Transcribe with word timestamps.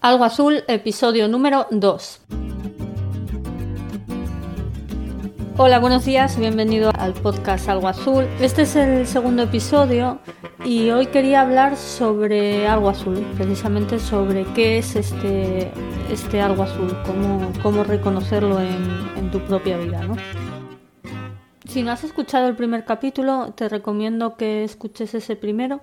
Algo 0.00 0.24
Azul, 0.24 0.62
episodio 0.68 1.26
número 1.26 1.66
2. 1.72 2.20
Hola, 5.56 5.80
buenos 5.80 6.04
días, 6.04 6.38
bienvenido 6.38 6.92
al 6.96 7.14
podcast 7.14 7.68
Algo 7.68 7.88
Azul. 7.88 8.24
Este 8.40 8.62
es 8.62 8.76
el 8.76 9.08
segundo 9.08 9.42
episodio 9.42 10.20
y 10.64 10.90
hoy 10.90 11.06
quería 11.06 11.40
hablar 11.40 11.76
sobre 11.76 12.68
algo 12.68 12.90
azul, 12.90 13.26
precisamente 13.36 13.98
sobre 13.98 14.44
qué 14.54 14.78
es 14.78 14.94
este, 14.94 15.72
este 16.12 16.40
algo 16.40 16.62
azul, 16.62 16.96
cómo, 17.04 17.52
cómo 17.60 17.82
reconocerlo 17.82 18.60
en, 18.60 19.10
en 19.16 19.32
tu 19.32 19.40
propia 19.46 19.78
vida. 19.78 20.00
¿no? 20.04 20.14
Si 21.64 21.82
no 21.82 21.90
has 21.90 22.04
escuchado 22.04 22.46
el 22.46 22.54
primer 22.54 22.84
capítulo, 22.84 23.52
te 23.56 23.68
recomiendo 23.68 24.36
que 24.36 24.62
escuches 24.62 25.12
ese 25.14 25.34
primero 25.34 25.80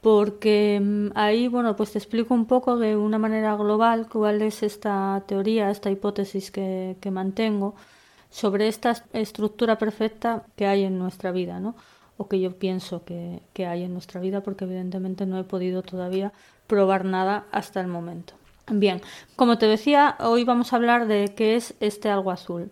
porque 0.00 0.80
mm, 0.82 1.08
ahí, 1.14 1.48
bueno, 1.48 1.76
pues 1.76 1.92
te 1.92 1.98
explico 1.98 2.34
un 2.34 2.46
poco 2.46 2.78
de 2.78 2.96
una 2.96 3.18
manera 3.18 3.54
global 3.56 4.08
cuál 4.08 4.42
es 4.42 4.62
esta 4.62 5.22
teoría, 5.26 5.70
esta 5.70 5.90
hipótesis 5.90 6.50
que, 6.50 6.96
que 7.00 7.10
mantengo 7.10 7.74
sobre 8.30 8.68
esta 8.68 9.04
estructura 9.12 9.78
perfecta 9.78 10.44
que 10.56 10.66
hay 10.66 10.84
en 10.84 10.98
nuestra 10.98 11.32
vida, 11.32 11.60
¿no? 11.60 11.74
O 12.16 12.28
que 12.28 12.40
yo 12.40 12.58
pienso 12.58 13.04
que, 13.04 13.42
que 13.52 13.66
hay 13.66 13.84
en 13.84 13.92
nuestra 13.92 14.20
vida, 14.20 14.42
porque 14.42 14.64
evidentemente 14.64 15.26
no 15.26 15.38
he 15.38 15.44
podido 15.44 15.82
todavía 15.82 16.32
probar 16.66 17.04
nada 17.04 17.46
hasta 17.52 17.80
el 17.80 17.86
momento. 17.88 18.34
Bien, 18.70 19.00
como 19.36 19.56
te 19.58 19.66
decía, 19.66 20.16
hoy 20.20 20.44
vamos 20.44 20.72
a 20.72 20.76
hablar 20.76 21.06
de 21.06 21.34
qué 21.34 21.56
es 21.56 21.74
este 21.80 22.10
algo 22.10 22.30
azul. 22.30 22.70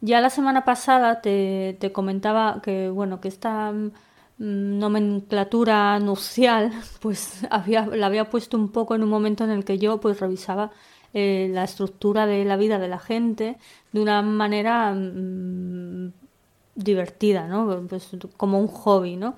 Ya 0.00 0.20
la 0.20 0.30
semana 0.30 0.64
pasada 0.64 1.20
te, 1.22 1.76
te 1.80 1.92
comentaba 1.92 2.60
que, 2.62 2.90
bueno, 2.90 3.20
que 3.20 3.28
esta 3.28 3.72
Mm, 3.72 3.90
nomenclatura 4.38 5.98
nupcial, 6.00 6.72
pues 7.00 7.46
había, 7.50 7.86
la 7.86 8.06
había 8.06 8.30
puesto 8.30 8.56
un 8.56 8.70
poco 8.70 8.94
en 8.94 9.02
un 9.02 9.08
momento 9.08 9.44
en 9.44 9.50
el 9.50 9.64
que 9.64 9.78
yo 9.78 10.00
pues 10.00 10.20
revisaba 10.20 10.70
eh, 11.14 11.50
la 11.52 11.64
estructura 11.64 12.26
de 12.26 12.44
la 12.44 12.56
vida 12.56 12.78
de 12.78 12.88
la 12.88 12.98
gente 12.98 13.58
de 13.92 14.00
una 14.00 14.22
manera 14.22 14.94
mm, 14.94 16.12
divertida, 16.74 17.46
¿no? 17.46 17.86
Pues 17.88 18.10
como 18.36 18.58
un 18.58 18.68
hobby, 18.68 19.16
¿no? 19.16 19.36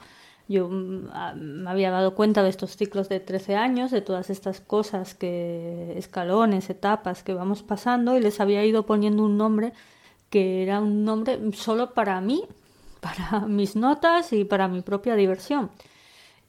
Yo 0.48 0.68
mm, 0.68 1.08
me 1.36 1.70
había 1.70 1.90
dado 1.90 2.14
cuenta 2.14 2.42
de 2.42 2.50
estos 2.50 2.76
ciclos 2.76 3.08
de 3.08 3.20
13 3.20 3.56
años, 3.56 3.90
de 3.90 4.02
todas 4.02 4.30
estas 4.30 4.60
cosas 4.60 5.14
que, 5.14 5.94
escalones, 5.98 6.70
etapas 6.70 7.22
que 7.22 7.34
vamos 7.34 7.62
pasando 7.62 8.16
y 8.16 8.20
les 8.20 8.40
había 8.40 8.64
ido 8.64 8.86
poniendo 8.86 9.24
un 9.24 9.36
nombre 9.36 9.72
que 10.30 10.62
era 10.62 10.80
un 10.80 11.04
nombre 11.04 11.38
solo 11.52 11.94
para 11.94 12.20
mí, 12.20 12.44
para 13.04 13.40
mis 13.46 13.76
notas 13.76 14.32
y 14.32 14.44
para 14.44 14.68
mi 14.68 14.80
propia 14.80 15.14
diversión. 15.14 15.70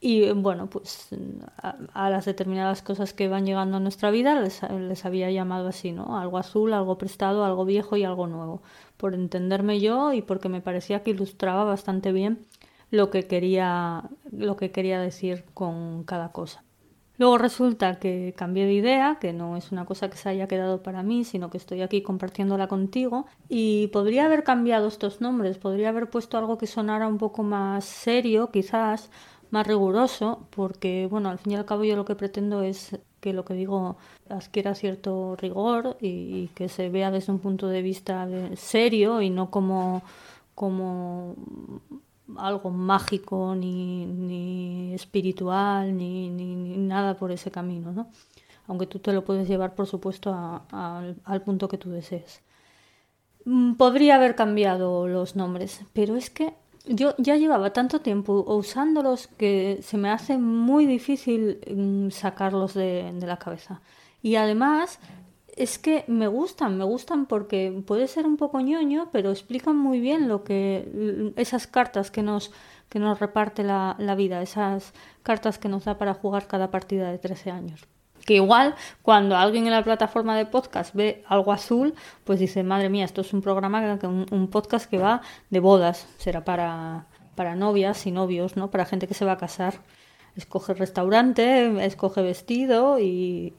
Y 0.00 0.30
bueno, 0.32 0.68
pues 0.68 1.08
a, 1.94 2.10
las 2.10 2.26
determinadas 2.26 2.82
cosas 2.82 3.12
que 3.14 3.28
van 3.28 3.46
llegando 3.46 3.78
a 3.78 3.80
nuestra 3.80 4.10
vida 4.10 4.38
les, 4.40 4.62
les, 4.62 5.04
había 5.06 5.30
llamado 5.30 5.68
así, 5.68 5.90
¿no? 5.92 6.18
Algo 6.18 6.38
azul, 6.38 6.74
algo 6.74 6.98
prestado, 6.98 7.44
algo 7.44 7.64
viejo 7.64 7.96
y 7.96 8.04
algo 8.04 8.26
nuevo. 8.26 8.62
Por 8.98 9.14
entenderme 9.14 9.80
yo 9.80 10.12
y 10.12 10.22
porque 10.22 10.48
me 10.50 10.60
parecía 10.60 11.02
que 11.02 11.10
ilustraba 11.12 11.64
bastante 11.64 12.12
bien 12.12 12.46
lo 12.90 13.10
que 13.10 13.26
quería, 13.26 14.04
lo 14.30 14.56
que 14.56 14.70
quería 14.70 15.00
decir 15.00 15.44
con 15.54 16.04
cada 16.04 16.30
cosa. 16.30 16.65
Luego 17.18 17.38
resulta 17.38 17.98
que 17.98 18.34
cambié 18.36 18.66
de 18.66 18.74
idea, 18.74 19.18
que 19.20 19.32
no 19.32 19.56
es 19.56 19.72
una 19.72 19.86
cosa 19.86 20.10
que 20.10 20.18
se 20.18 20.28
haya 20.28 20.48
quedado 20.48 20.82
para 20.82 21.02
mí, 21.02 21.24
sino 21.24 21.48
que 21.50 21.56
estoy 21.56 21.82
aquí 21.82 22.02
compartiéndola 22.02 22.68
contigo. 22.68 23.26
Y 23.48 23.88
podría 23.88 24.26
haber 24.26 24.44
cambiado 24.44 24.88
estos 24.88 25.20
nombres, 25.20 25.58
podría 25.58 25.88
haber 25.88 26.10
puesto 26.10 26.36
algo 26.36 26.58
que 26.58 26.66
sonara 26.66 27.08
un 27.08 27.18
poco 27.18 27.42
más 27.42 27.84
serio, 27.84 28.50
quizás 28.50 29.10
más 29.50 29.66
riguroso, 29.66 30.46
porque, 30.50 31.06
bueno, 31.10 31.30
al 31.30 31.38
fin 31.38 31.52
y 31.52 31.56
al 31.56 31.64
cabo 31.64 31.84
yo 31.84 31.96
lo 31.96 32.04
que 32.04 32.16
pretendo 32.16 32.62
es 32.62 32.98
que 33.20 33.32
lo 33.32 33.44
que 33.44 33.54
digo 33.54 33.96
adquiera 34.28 34.74
cierto 34.74 35.36
rigor 35.36 35.96
y, 36.00 36.48
que 36.54 36.68
se 36.68 36.90
vea 36.90 37.10
desde 37.10 37.32
un 37.32 37.38
punto 37.38 37.68
de 37.68 37.82
vista 37.82 38.28
serio 38.56 39.22
y 39.22 39.30
no 39.30 39.50
como, 39.50 40.02
como 40.54 41.34
algo 42.36 42.70
mágico, 42.70 43.54
ni, 43.54 44.06
ni 44.06 44.94
espiritual, 44.94 45.96
ni, 45.96 46.28
ni, 46.30 46.76
nada 46.78 47.16
por 47.16 47.30
ese 47.32 47.50
camino, 47.50 47.92
¿no? 47.92 48.08
Aunque 48.66 48.86
tú 48.86 48.98
te 48.98 49.12
lo 49.12 49.24
puedes 49.24 49.48
llevar, 49.48 49.74
por 49.74 49.86
supuesto, 49.86 50.34
al 50.70 51.42
punto 51.44 51.68
que 51.68 51.78
tú 51.78 51.90
desees. 51.90 52.42
Mm, 53.44 53.74
podría 53.74 54.16
haber 54.16 54.34
cambiado 54.34 55.06
los 55.06 55.36
nombres, 55.36 55.82
pero 55.92 56.16
es 56.16 56.30
que 56.30 56.54
yo 56.86 57.14
ya 57.18 57.36
llevaba 57.36 57.72
tanto 57.72 58.00
tiempo 58.00 58.44
usándolos 58.46 59.28
que 59.28 59.78
se 59.82 59.96
me 59.96 60.10
hace 60.10 60.38
muy 60.38 60.86
difícil 60.86 61.60
mm, 61.74 62.10
sacarlos 62.10 62.74
de, 62.74 63.12
de 63.14 63.26
la 63.26 63.38
cabeza. 63.38 63.80
Y 64.22 64.36
además 64.36 64.98
es 65.56 65.78
que 65.78 66.04
me 66.06 66.28
gustan, 66.28 66.76
me 66.76 66.84
gustan 66.84 67.24
porque 67.26 67.82
puede 67.86 68.06
ser 68.08 68.26
un 68.26 68.36
poco 68.36 68.60
ñoño, 68.60 69.08
pero 69.10 69.30
explican 69.30 69.76
muy 69.76 70.00
bien 70.00 70.28
lo 70.28 70.44
que 70.44 71.32
esas 71.36 71.66
cartas 71.66 72.10
que 72.10 72.22
nos 72.22 72.52
que 72.90 73.00
nos 73.00 73.18
reparte 73.18 73.64
la, 73.64 73.96
la 73.98 74.14
vida, 74.14 74.42
esas 74.42 74.92
cartas 75.24 75.58
que 75.58 75.68
nos 75.68 75.86
da 75.86 75.98
para 75.98 76.14
jugar 76.14 76.46
cada 76.46 76.70
partida 76.70 77.10
de 77.10 77.18
13 77.18 77.50
años. 77.50 77.84
Que 78.24 78.34
igual 78.34 78.76
cuando 79.02 79.36
alguien 79.36 79.66
en 79.66 79.72
la 79.72 79.82
plataforma 79.82 80.36
de 80.36 80.46
podcast 80.46 80.94
ve 80.94 81.24
algo 81.26 81.52
azul, 81.52 81.94
pues 82.22 82.38
dice, 82.38 82.62
madre 82.62 82.88
mía, 82.88 83.04
esto 83.04 83.22
es 83.22 83.32
un 83.32 83.42
programa, 83.42 83.98
un, 84.02 84.26
un 84.30 84.48
podcast 84.48 84.88
que 84.88 84.98
va 84.98 85.20
de 85.50 85.58
bodas, 85.58 86.06
será 86.18 86.44
para, 86.44 87.06
para 87.34 87.56
novias 87.56 88.06
y 88.06 88.12
novios, 88.12 88.56
¿no? 88.56 88.70
Para 88.70 88.84
gente 88.84 89.08
que 89.08 89.14
se 89.14 89.24
va 89.24 89.32
a 89.32 89.38
casar 89.38 89.74
escoge 90.36 90.74
restaurante, 90.74 91.84
escoge 91.84 92.22
vestido 92.22 92.98
y 92.98 93.54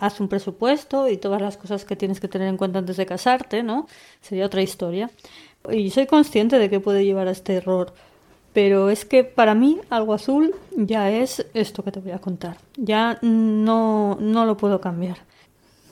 hace 0.00 0.22
un 0.22 0.28
presupuesto 0.28 1.08
y 1.08 1.16
todas 1.18 1.42
las 1.42 1.56
cosas 1.56 1.84
que 1.84 1.96
tienes 1.96 2.20
que 2.20 2.28
tener 2.28 2.48
en 2.48 2.56
cuenta 2.56 2.78
antes 2.78 2.96
de 2.96 3.06
casarte, 3.06 3.62
¿no? 3.62 3.86
Sería 4.20 4.46
otra 4.46 4.62
historia. 4.62 5.10
Y 5.70 5.90
soy 5.90 6.06
consciente 6.06 6.58
de 6.58 6.70
que 6.70 6.80
puede 6.80 7.04
llevar 7.04 7.28
a 7.28 7.32
este 7.32 7.54
error, 7.54 7.92
pero 8.52 8.90
es 8.90 9.04
que 9.04 9.24
para 9.24 9.54
mí 9.54 9.80
algo 9.90 10.14
azul 10.14 10.54
ya 10.76 11.10
es 11.10 11.46
esto 11.54 11.84
que 11.84 11.92
te 11.92 12.00
voy 12.00 12.12
a 12.12 12.18
contar. 12.18 12.56
Ya 12.76 13.18
no, 13.22 14.16
no 14.20 14.46
lo 14.46 14.56
puedo 14.56 14.80
cambiar. 14.80 15.18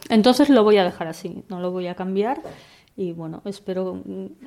Entonces 0.09 0.49
lo 0.49 0.65
voy 0.65 0.79
a 0.79 0.85
dejar 0.85 1.07
así, 1.07 1.45
no 1.49 1.61
lo 1.61 1.71
voy 1.71 1.87
a 1.87 1.95
cambiar 1.95 2.41
y 2.97 3.13
bueno, 3.13 3.43
espero 3.45 4.03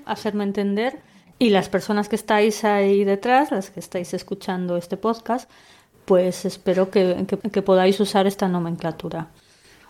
hacerme 0.05 0.43
entender 0.43 0.99
y 1.39 1.49
las 1.49 1.69
personas 1.69 2.09
que 2.09 2.15
estáis 2.15 2.63
ahí 2.63 3.03
detrás, 3.03 3.51
las 3.51 3.71
que 3.71 3.79
estáis 3.79 4.13
escuchando 4.13 4.77
este 4.77 4.97
podcast, 4.97 5.49
pues 6.05 6.45
espero 6.45 6.89
que, 6.89 7.25
podáis 7.65 7.99
usar 7.99 8.27
esta 8.27 8.47
nomenclatura. 8.47 9.27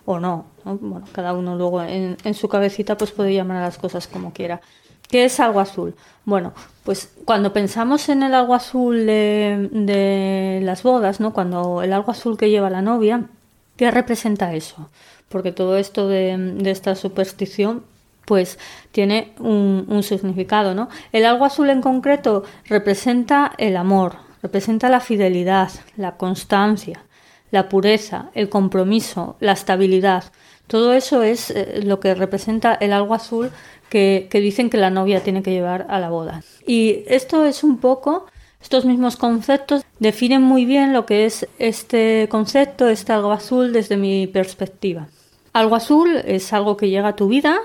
O 0.05 0.19
no, 0.19 0.45
Bueno, 0.65 1.05
cada 1.13 1.33
uno 1.33 1.55
luego 1.55 1.81
en, 1.81 2.33
su 2.33 2.49
cabecita 2.49 2.97
pues 2.97 3.11
puede 3.11 3.33
llamar 3.33 3.57
a 3.57 3.61
las 3.61 3.77
cosas 3.77 4.07
como 4.07 4.33
quiera. 4.33 4.61
¿Qué 5.09 5.25
es 5.25 5.39
algo 5.39 5.59
azul? 5.59 5.95
Bueno, 6.25 6.53
pues 6.83 7.13
cuando 7.25 7.53
pensamos 7.53 8.09
en 8.09 8.23
el 8.23 8.33
algo 8.33 8.55
azul 8.55 9.05
de, 9.05 10.59
las 10.63 10.83
bodas, 10.83 11.19
¿no? 11.19 11.33
Cuando 11.33 11.81
el 11.81 11.93
algo 11.93 12.11
azul 12.11 12.37
que 12.37 12.49
lleva 12.49 12.69
la 12.69 12.81
novia, 12.81 13.25
¿qué 13.77 13.91
representa 13.91 14.53
eso? 14.53 14.89
Porque 15.29 15.51
todo 15.51 15.77
esto 15.77 16.07
de, 16.07 16.57
esta 16.65 16.95
superstición 16.95 17.83
pues 18.25 18.57
tiene 18.91 19.33
un, 19.39 19.85
un, 19.89 20.01
significado, 20.01 20.73
¿no? 20.73 20.87
El 21.11 21.25
algo 21.25 21.43
azul 21.43 21.69
en 21.69 21.81
concreto 21.81 22.43
representa 22.65 23.51
el 23.57 23.75
amor, 23.75 24.15
representa 24.43 24.89
la 24.89 24.99
fidelidad, 24.99 25.71
la 25.97 26.17
constancia, 26.17 27.05
la 27.49 27.69
pureza, 27.69 28.29
el 28.35 28.49
compromiso, 28.49 29.37
la 29.39 29.53
estabilidad. 29.53 30.25
Todo 30.67 30.93
eso 30.93 31.23
es 31.23 31.49
eh, 31.49 31.81
lo 31.83 31.99
que 31.99 32.13
representa 32.13 32.73
el 32.75 32.93
algo 32.93 33.15
azul 33.15 33.51
que, 33.89 34.27
dicen 34.31 34.69
que 34.69 34.77
la 34.77 34.89
novia 34.89 35.21
tiene 35.23 35.43
que 35.43 35.51
llevar 35.51 35.85
a 35.89 35.99
la 35.99 36.09
boda. 36.09 36.43
Y 36.65 37.03
esto 37.07 37.45
es 37.45 37.63
un 37.63 37.77
poco, 37.77 38.25
estos 38.61 38.85
mismos 38.85 39.17
conceptos 39.17 39.83
definen 39.99 40.41
muy 40.41 40.65
bien 40.65 40.93
lo 40.93 41.05
que 41.05 41.25
es 41.25 41.47
este 41.59 42.27
concepto, 42.29 42.89
este 42.89 43.13
algo 43.13 43.31
azul 43.31 43.71
desde 43.71 43.97
mi 43.97 44.25
perspectiva. 44.25 45.07
Algo 45.53 45.75
azul 45.75 46.17
es 46.25 46.51
algo 46.53 46.75
que 46.75 46.89
llega 46.89 47.09
a 47.09 47.15
tu 47.15 47.27
vida, 47.27 47.59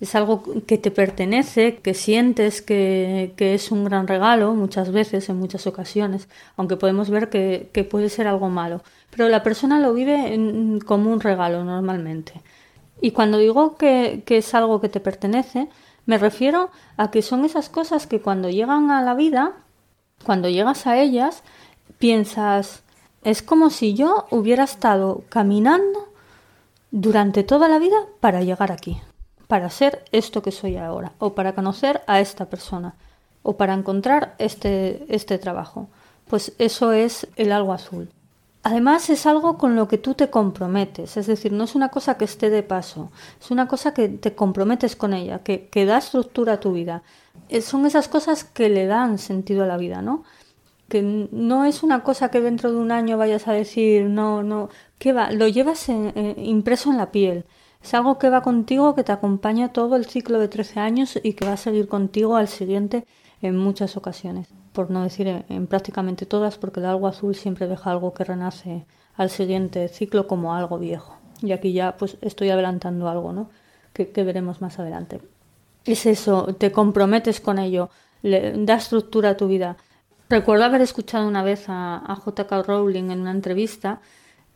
es 0.00 0.14
algo 0.14 0.42
que 0.66 0.78
te 0.78 0.90
pertenece, 0.90 1.76
que 1.76 1.92
sientes 1.92 2.62
que, 2.62 3.34
es 3.36 3.70
un 3.70 3.84
gran 3.84 4.06
regalo 4.08 4.54
muchas 4.54 4.90
veces, 4.92 5.28
en 5.28 5.38
muchas 5.38 5.66
ocasiones, 5.66 6.26
aunque 6.56 6.76
podemos 6.76 7.10
ver 7.10 7.28
que, 7.28 7.88
puede 7.90 8.08
ser 8.08 8.26
algo 8.26 8.48
malo. 8.48 8.82
Pero 9.10 9.28
la 9.28 9.42
persona 9.42 9.78
lo 9.78 9.92
vive 9.92 10.78
como 10.86 11.12
un 11.12 11.20
regalo 11.20 11.64
normalmente. 11.64 12.40
Y 13.02 13.10
cuando 13.10 13.38
digo 13.38 13.76
que, 13.76 14.22
que 14.24 14.38
es 14.38 14.54
algo 14.54 14.80
que 14.80 14.88
te 14.88 15.00
pertenece, 15.00 15.68
me 16.06 16.16
refiero 16.16 16.70
a 16.96 17.10
que 17.10 17.20
son 17.20 17.44
esas 17.44 17.68
cosas 17.68 18.06
que 18.06 18.20
cuando 18.20 18.48
llegan 18.48 18.90
a 18.90 19.02
la 19.02 19.14
vida, 19.14 19.52
cuando 20.24 20.48
llegas 20.48 20.86
a 20.86 20.98
ellas, 20.98 21.42
piensas, 21.98 22.82
es 23.22 23.42
como 23.42 23.68
si 23.68 23.92
yo 23.92 24.26
hubiera 24.30 24.64
estado 24.64 25.24
caminando 25.28 26.08
durante 26.90 27.44
toda 27.44 27.68
la 27.68 27.78
vida 27.78 27.98
para 28.20 28.42
llegar 28.42 28.72
aquí 28.72 29.00
para 29.50 29.68
ser 29.68 30.04
esto 30.12 30.42
que 30.42 30.52
soy 30.52 30.76
ahora, 30.76 31.10
o 31.18 31.34
para 31.34 31.56
conocer 31.56 32.02
a 32.06 32.20
esta 32.20 32.48
persona, 32.48 32.94
o 33.42 33.56
para 33.56 33.74
encontrar 33.74 34.36
este, 34.38 35.04
este 35.08 35.38
trabajo. 35.38 35.88
Pues 36.28 36.52
eso 36.58 36.92
es 36.92 37.26
el 37.34 37.50
algo 37.50 37.72
azul. 37.72 38.10
Además 38.62 39.10
es 39.10 39.26
algo 39.26 39.58
con 39.58 39.74
lo 39.74 39.88
que 39.88 39.98
tú 39.98 40.14
te 40.14 40.30
comprometes, 40.30 41.16
es 41.16 41.26
decir, 41.26 41.50
no 41.50 41.64
es 41.64 41.74
una 41.74 41.88
cosa 41.88 42.16
que 42.16 42.26
esté 42.26 42.48
de 42.48 42.62
paso, 42.62 43.10
es 43.40 43.50
una 43.50 43.66
cosa 43.66 43.92
que 43.92 44.08
te 44.08 44.36
comprometes 44.36 44.94
con 44.94 45.14
ella, 45.14 45.40
que, 45.40 45.66
que 45.66 45.84
da 45.84 45.98
estructura 45.98 46.52
a 46.52 46.60
tu 46.60 46.72
vida. 46.72 47.02
Eh, 47.48 47.60
son 47.60 47.86
esas 47.86 48.06
cosas 48.06 48.44
que 48.44 48.68
le 48.68 48.86
dan 48.86 49.18
sentido 49.18 49.64
a 49.64 49.66
la 49.66 49.78
vida, 49.78 50.00
¿no? 50.00 50.22
Que 50.88 51.02
no 51.02 51.64
es 51.64 51.82
una 51.82 52.04
cosa 52.04 52.30
que 52.30 52.40
dentro 52.40 52.70
de 52.70 52.76
un 52.78 52.92
año 52.92 53.18
vayas 53.18 53.48
a 53.48 53.52
decir, 53.52 54.04
no, 54.04 54.44
no, 54.44 54.68
¿qué 55.00 55.12
va? 55.12 55.32
Lo 55.32 55.48
llevas 55.48 55.88
impreso 55.88 56.92
en 56.92 56.98
la 56.98 57.10
piel. 57.10 57.46
Es 57.82 57.94
algo 57.94 58.18
que 58.18 58.30
va 58.30 58.42
contigo, 58.42 58.94
que 58.94 59.04
te 59.04 59.12
acompaña 59.12 59.72
todo 59.72 59.96
el 59.96 60.06
ciclo 60.06 60.38
de 60.38 60.48
13 60.48 60.80
años 60.80 61.18
y 61.22 61.32
que 61.32 61.46
va 61.46 61.54
a 61.54 61.56
seguir 61.56 61.88
contigo 61.88 62.36
al 62.36 62.48
siguiente 62.48 63.06
en 63.40 63.56
muchas 63.56 63.96
ocasiones 63.96 64.48
por 64.72 64.90
no 64.90 65.02
decir 65.02 65.44
en, 65.48 65.66
prácticamente 65.66 66.26
todas, 66.26 66.58
porque 66.58 66.80
el 66.80 66.86
algo 66.86 67.06
azul 67.06 67.34
siempre 67.34 67.66
deja 67.66 67.90
algo 67.90 68.14
que 68.14 68.24
renace 68.24 68.86
al 69.16 69.30
siguiente 69.30 69.88
ciclo 69.88 70.26
como 70.26 70.54
algo 70.54 70.78
viejo. 70.78 71.16
Y 71.42 71.52
aquí 71.52 71.72
ya 71.72 71.96
pues 71.96 72.16
estoy 72.20 72.50
adelantando 72.50 73.08
algo, 73.08 73.32
¿no? 73.32 73.50
Que, 73.92 74.04
veremos 74.24 74.60
más 74.60 74.78
adelante. 74.78 75.20
Es 75.84 76.06
eso, 76.06 76.54
te 76.58 76.70
comprometes 76.70 77.40
con 77.40 77.58
ello, 77.58 77.90
le 78.22 78.52
da 78.64 78.76
estructura 78.76 79.30
a 79.30 79.36
tu 79.36 79.48
vida. 79.48 79.76
Recuerdo 80.28 80.64
haber 80.64 80.80
escuchado 80.80 81.26
una 81.26 81.42
vez 81.42 81.68
a, 81.68 81.96
a 81.96 82.14
J.K. 82.16 82.62
Rowling 82.62 83.10
en 83.10 83.20
una 83.20 83.32
entrevista, 83.32 84.00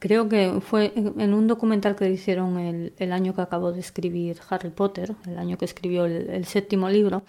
creo 0.05 0.29
que 0.29 0.61
fue 0.61 0.93
en 0.95 1.33
un 1.33 1.47
documental 1.47 1.97
que 1.97 2.11
hicieron 2.11 2.59
el, 2.59 3.13
año 3.15 3.35
que 3.35 3.41
acabó 3.41 3.73
de 3.73 3.81
escribir 3.81 4.39
Harry 4.51 4.69
Potter, 4.69 5.15
el 5.27 5.39
año 5.39 5.57
que 5.57 5.65
escribió 5.65 6.05
el, 6.05 6.45
séptimo 6.45 6.91
libro. 6.91 7.23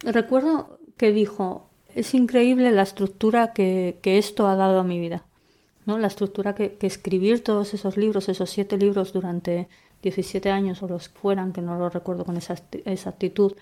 Recuerdo 0.00 0.78
que 0.96 1.12
dijo, 1.12 1.68
es 1.94 2.14
increíble 2.14 2.70
la 2.70 2.84
estructura 2.84 3.52
que, 3.52 3.98
esto 4.02 4.46
ha 4.46 4.56
dado 4.56 4.80
a 4.80 4.82
mi 4.82 4.98
vida. 4.98 5.24
¿no? 5.84 5.98
La 5.98 6.06
estructura 6.06 6.54
que, 6.54 6.78
escribir 6.80 7.44
todos 7.44 7.74
esos 7.74 7.98
libros, 7.98 8.30
esos 8.30 8.48
siete 8.48 8.78
libros 8.78 9.12
durante 9.12 9.68
17 10.00 10.50
años 10.50 10.82
o 10.82 10.88
los 10.88 11.10
fueran, 11.10 11.52
que 11.52 11.60
no 11.60 11.76
lo 11.76 11.90
recuerdo 11.90 12.24
con 12.24 12.38
exactitud. 12.38 13.52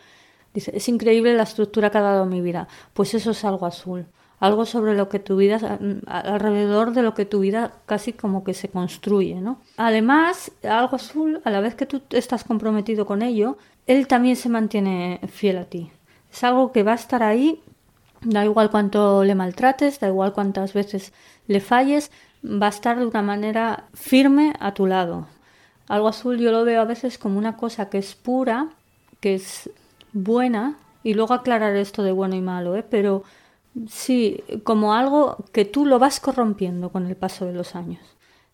Dice, 0.54 0.70
es 0.76 0.88
increíble 0.88 1.34
la 1.34 1.42
estructura 1.42 1.90
que 1.90 1.98
ha 1.98 2.02
dado 2.02 2.22
a 2.22 2.26
mi 2.26 2.40
vida. 2.40 2.68
Pues 2.94 3.14
eso 3.14 3.32
es 3.32 3.44
algo 3.44 3.66
azul. 3.66 4.06
Algo 4.40 4.64
sobre 4.64 4.96
lo 4.96 5.08
que 5.08 5.18
tu 5.18 5.36
vida, 5.36 5.78
alrededor 6.06 6.92
de 6.92 7.02
lo 7.02 7.14
que 7.14 7.26
tu 7.26 7.40
vida 7.40 7.72
casi 7.86 8.12
como 8.12 8.42
que 8.42 8.54
se 8.54 8.68
construye, 8.68 9.40
¿no? 9.40 9.60
Además, 9.76 10.50
algo 10.68 10.96
azul, 10.96 11.40
a 11.44 11.50
la 11.50 11.60
vez 11.60 11.74
que 11.74 11.86
tú 11.86 12.02
estás 12.10 12.42
comprometido 12.42 13.06
con 13.06 13.22
ello, 13.22 13.58
él 13.86 14.06
también 14.06 14.36
se 14.36 14.48
mantiene 14.48 15.20
fiel 15.30 15.58
a 15.58 15.64
ti. 15.66 15.90
Es 16.32 16.42
algo 16.42 16.72
que 16.72 16.82
va 16.82 16.92
a 16.92 16.96
estar 16.96 17.22
ahí 17.22 17.60
Da 18.22 18.44
igual 18.44 18.70
cuánto 18.70 19.24
le 19.24 19.34
maltrates, 19.34 19.98
da 19.98 20.08
igual 20.08 20.34
cuántas 20.34 20.74
veces 20.74 21.12
le 21.46 21.60
falles, 21.60 22.10
va 22.44 22.66
a 22.66 22.68
estar 22.68 22.98
de 22.98 23.06
una 23.06 23.22
manera 23.22 23.84
firme 23.94 24.52
a 24.60 24.74
tu 24.74 24.86
lado. 24.86 25.26
Algo 25.88 26.08
azul 26.08 26.38
yo 26.38 26.52
lo 26.52 26.64
veo 26.64 26.82
a 26.82 26.84
veces 26.84 27.16
como 27.16 27.38
una 27.38 27.56
cosa 27.56 27.88
que 27.88 27.98
es 27.98 28.14
pura, 28.14 28.68
que 29.20 29.34
es 29.34 29.70
buena, 30.12 30.76
y 31.02 31.14
luego 31.14 31.32
aclarar 31.32 31.76
esto 31.76 32.02
de 32.02 32.12
bueno 32.12 32.36
y 32.36 32.42
malo, 32.42 32.76
¿eh? 32.76 32.84
pero 32.88 33.22
sí, 33.88 34.42
como 34.64 34.94
algo 34.94 35.36
que 35.52 35.64
tú 35.64 35.86
lo 35.86 35.98
vas 35.98 36.20
corrompiendo 36.20 36.90
con 36.90 37.06
el 37.06 37.16
paso 37.16 37.46
de 37.46 37.52
los 37.52 37.74
años. 37.74 38.00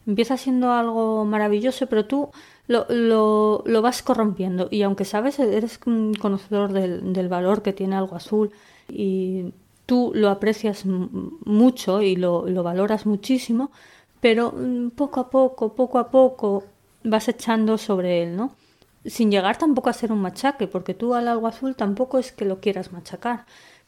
Empieza 0.06 0.36
siendo 0.36 0.72
algo 0.72 1.24
maravilloso, 1.24 1.86
pero 1.88 2.06
tú 2.06 2.30
lo, 2.68 2.86
lo, 2.88 3.62
lo 3.66 3.82
vas 3.82 4.02
corrompiendo. 4.02 4.68
Y 4.70 4.82
aunque 4.82 5.04
sabes, 5.04 5.38
eres 5.38 5.80
un 5.86 6.14
conocedor 6.14 6.72
del, 6.72 7.12
del 7.12 7.28
valor 7.28 7.62
que 7.62 7.72
tiene 7.72 7.96
algo 7.96 8.14
azul, 8.16 8.52
y 8.88 9.52
tú 9.86 10.12
lo 10.14 10.30
aprecias 10.30 10.84
mucho 10.84 12.02
y 12.02 12.16
lo, 12.16 12.42
valoras 12.62 13.06
muchísimo, 13.06 13.70
pero 14.20 14.52
mm, 14.52 14.90
poco 14.90 15.20
a 15.20 15.30
poco, 15.30 15.74
poco 15.74 15.98
a 15.98 16.10
poco 16.10 16.64
vas 17.04 17.28
echando 17.28 17.78
sobre 17.78 18.22
él, 18.22 18.36
¿no? 18.36 18.52
Sin 19.04 19.30
llegar 19.30 19.56
tampoco 19.56 19.88
a 19.88 19.92
ser 19.92 20.10
un 20.12 20.20
machaque, 20.20 20.66
porque 20.66 20.94
tú 20.94 21.14
al 21.14 21.28
algo 21.28 21.46
azul 21.46 21.76
tampoco 21.76 22.18
es 22.18 22.32
que 22.32 22.44
lo 22.44 22.60
quieras 22.60 22.92
machacar, 22.92 23.46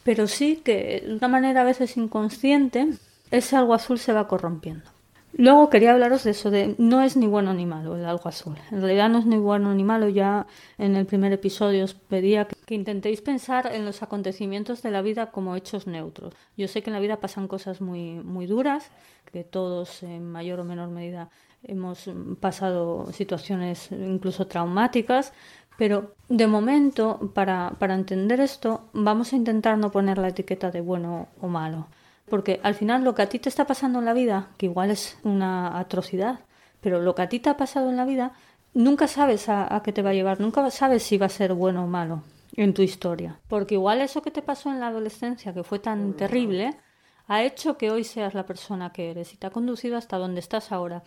pero 0.08 0.26
sí 0.26 0.62
que 0.64 1.02
de 1.06 1.16
una 1.16 1.28
manera 1.28 1.60
a 1.60 1.64
veces 1.64 1.99
inconsciente 1.99 2.88
ese 3.31 3.56
algo 3.56 3.75
azul 3.75 3.99
se 3.99 4.14
va 4.14 4.26
corrompiendo. 4.26 4.88
Luego 5.34 5.69
quería 5.69 5.93
hablaros 5.93 6.25
de 6.25 6.31
eso, 6.31 6.50
de 6.50 6.75
no 6.78 7.02
es 7.02 7.19
ni 7.19 7.26
bueno 7.26 7.52
ni 7.52 7.66
malo 7.66 7.94
el 7.94 8.06
algo 8.06 8.26
azul. 8.26 8.56
En 8.70 8.81
realidad 8.81 9.10
no 9.10 9.19
es 9.19 9.26
ni 9.26 9.37
bueno 9.37 9.75
ni 9.75 9.84
malo. 9.84 10.08
Ya 10.08 10.46
en 10.78 10.96
el 10.96 11.05
primer 11.05 11.34
episodio 11.34 11.84
os 11.84 11.93
pedía 11.93 12.46
que, 12.46 12.75
intentéis 12.75 13.20
pensar 13.20 13.70
en 13.70 13.84
los 13.84 14.02
acontecimientos 14.02 14.81
de 14.81 14.93
la 14.93 15.02
vida 15.02 15.31
como 15.31 15.55
hechos 15.56 15.87
neutros. 15.87 16.32
Yo 16.56 16.69
sé 16.69 16.82
que 16.82 16.88
en 16.88 16.94
la 16.94 17.00
vida 17.00 17.20
pasan 17.20 17.46
cosas 17.46 17.82
muy, 17.82 18.14
muy 18.14 18.46
duras, 18.46 18.90
que 19.31 19.44
todos 19.44 20.02
en 20.02 20.25
mayor 20.25 20.61
o 20.61 20.64
menor 20.64 20.88
medida 20.88 21.28
hemos 21.62 22.08
pasado 22.40 23.12
situaciones 23.12 23.93
incluso 23.93 24.46
traumáticas, 24.46 25.34
pero 25.78 26.12
de 26.28 26.46
momento, 26.46 27.32
para, 27.32 27.72
para 27.78 27.94
entender 27.94 28.40
esto, 28.40 28.90
vamos 28.92 29.32
a 29.32 29.36
intentar 29.36 29.78
no 29.78 29.90
poner 29.90 30.19
la 30.19 30.28
etiqueta 30.28 30.70
de 30.70 30.82
bueno 30.82 31.28
o 31.40 31.48
malo 31.48 31.86
porque 32.28 32.60
al 32.62 32.75
final 32.75 33.04
lo 33.04 33.14
que 33.14 33.22
a 33.22 33.28
ti 33.28 33.38
te 33.38 33.48
está 33.48 33.66
pasando 33.66 33.98
en 33.98 34.04
la 34.04 34.12
vida, 34.12 34.48
que 34.56 34.66
igual 34.66 34.90
es 34.90 35.19
una 35.22 35.78
atrocidad, 35.78 36.40
pero 36.80 37.00
lo 37.00 37.14
que 37.14 37.22
a 37.22 37.28
ti 37.28 37.40
te 37.40 37.50
ha 37.50 37.56
pasado 37.56 37.90
en 37.90 37.96
la 37.96 38.04
vida, 38.04 38.32
nunca 38.75 39.08
sabes 39.08 39.48
a, 39.48 39.80
qué 39.84 39.92
te 39.92 40.02
va 40.02 40.10
a 40.10 40.14
llevar, 40.14 40.40
nunca 40.40 40.70
sabes 40.70 41.02
si 41.02 41.19
va 41.19 41.26
a 41.26 41.30
ser 41.30 41.54
bueno 41.54 41.84
o 41.84 41.86
malo 41.86 42.22
en 42.54 42.75
tu 42.75 42.82
historia. 42.82 43.40
Porque 43.48 43.75
igual 43.75 44.00
eso 44.00 44.22
que 44.22 44.30
te 44.30 44.42
pasó 44.42 44.70
en 44.70 44.80
la 44.80 44.88
adolescencia, 44.88 45.54
que 45.54 45.64
fue 45.64 45.78
tan 45.78 46.14
terrible, 46.14 46.76
ha 47.26 47.42
hecho 47.42 47.76
que 47.76 47.90
hoy 47.90 48.04
seas 48.04 48.34
la 48.34 48.46
persona 48.46 48.92
que 48.92 49.10
eres 49.10 49.32
y 49.34 49.36
te 49.36 49.46
ha 49.46 49.50
conducido 49.50 49.96
hasta 49.96 50.19
donde 50.19 50.40
estás 50.40 50.72
ahora. 50.72 51.02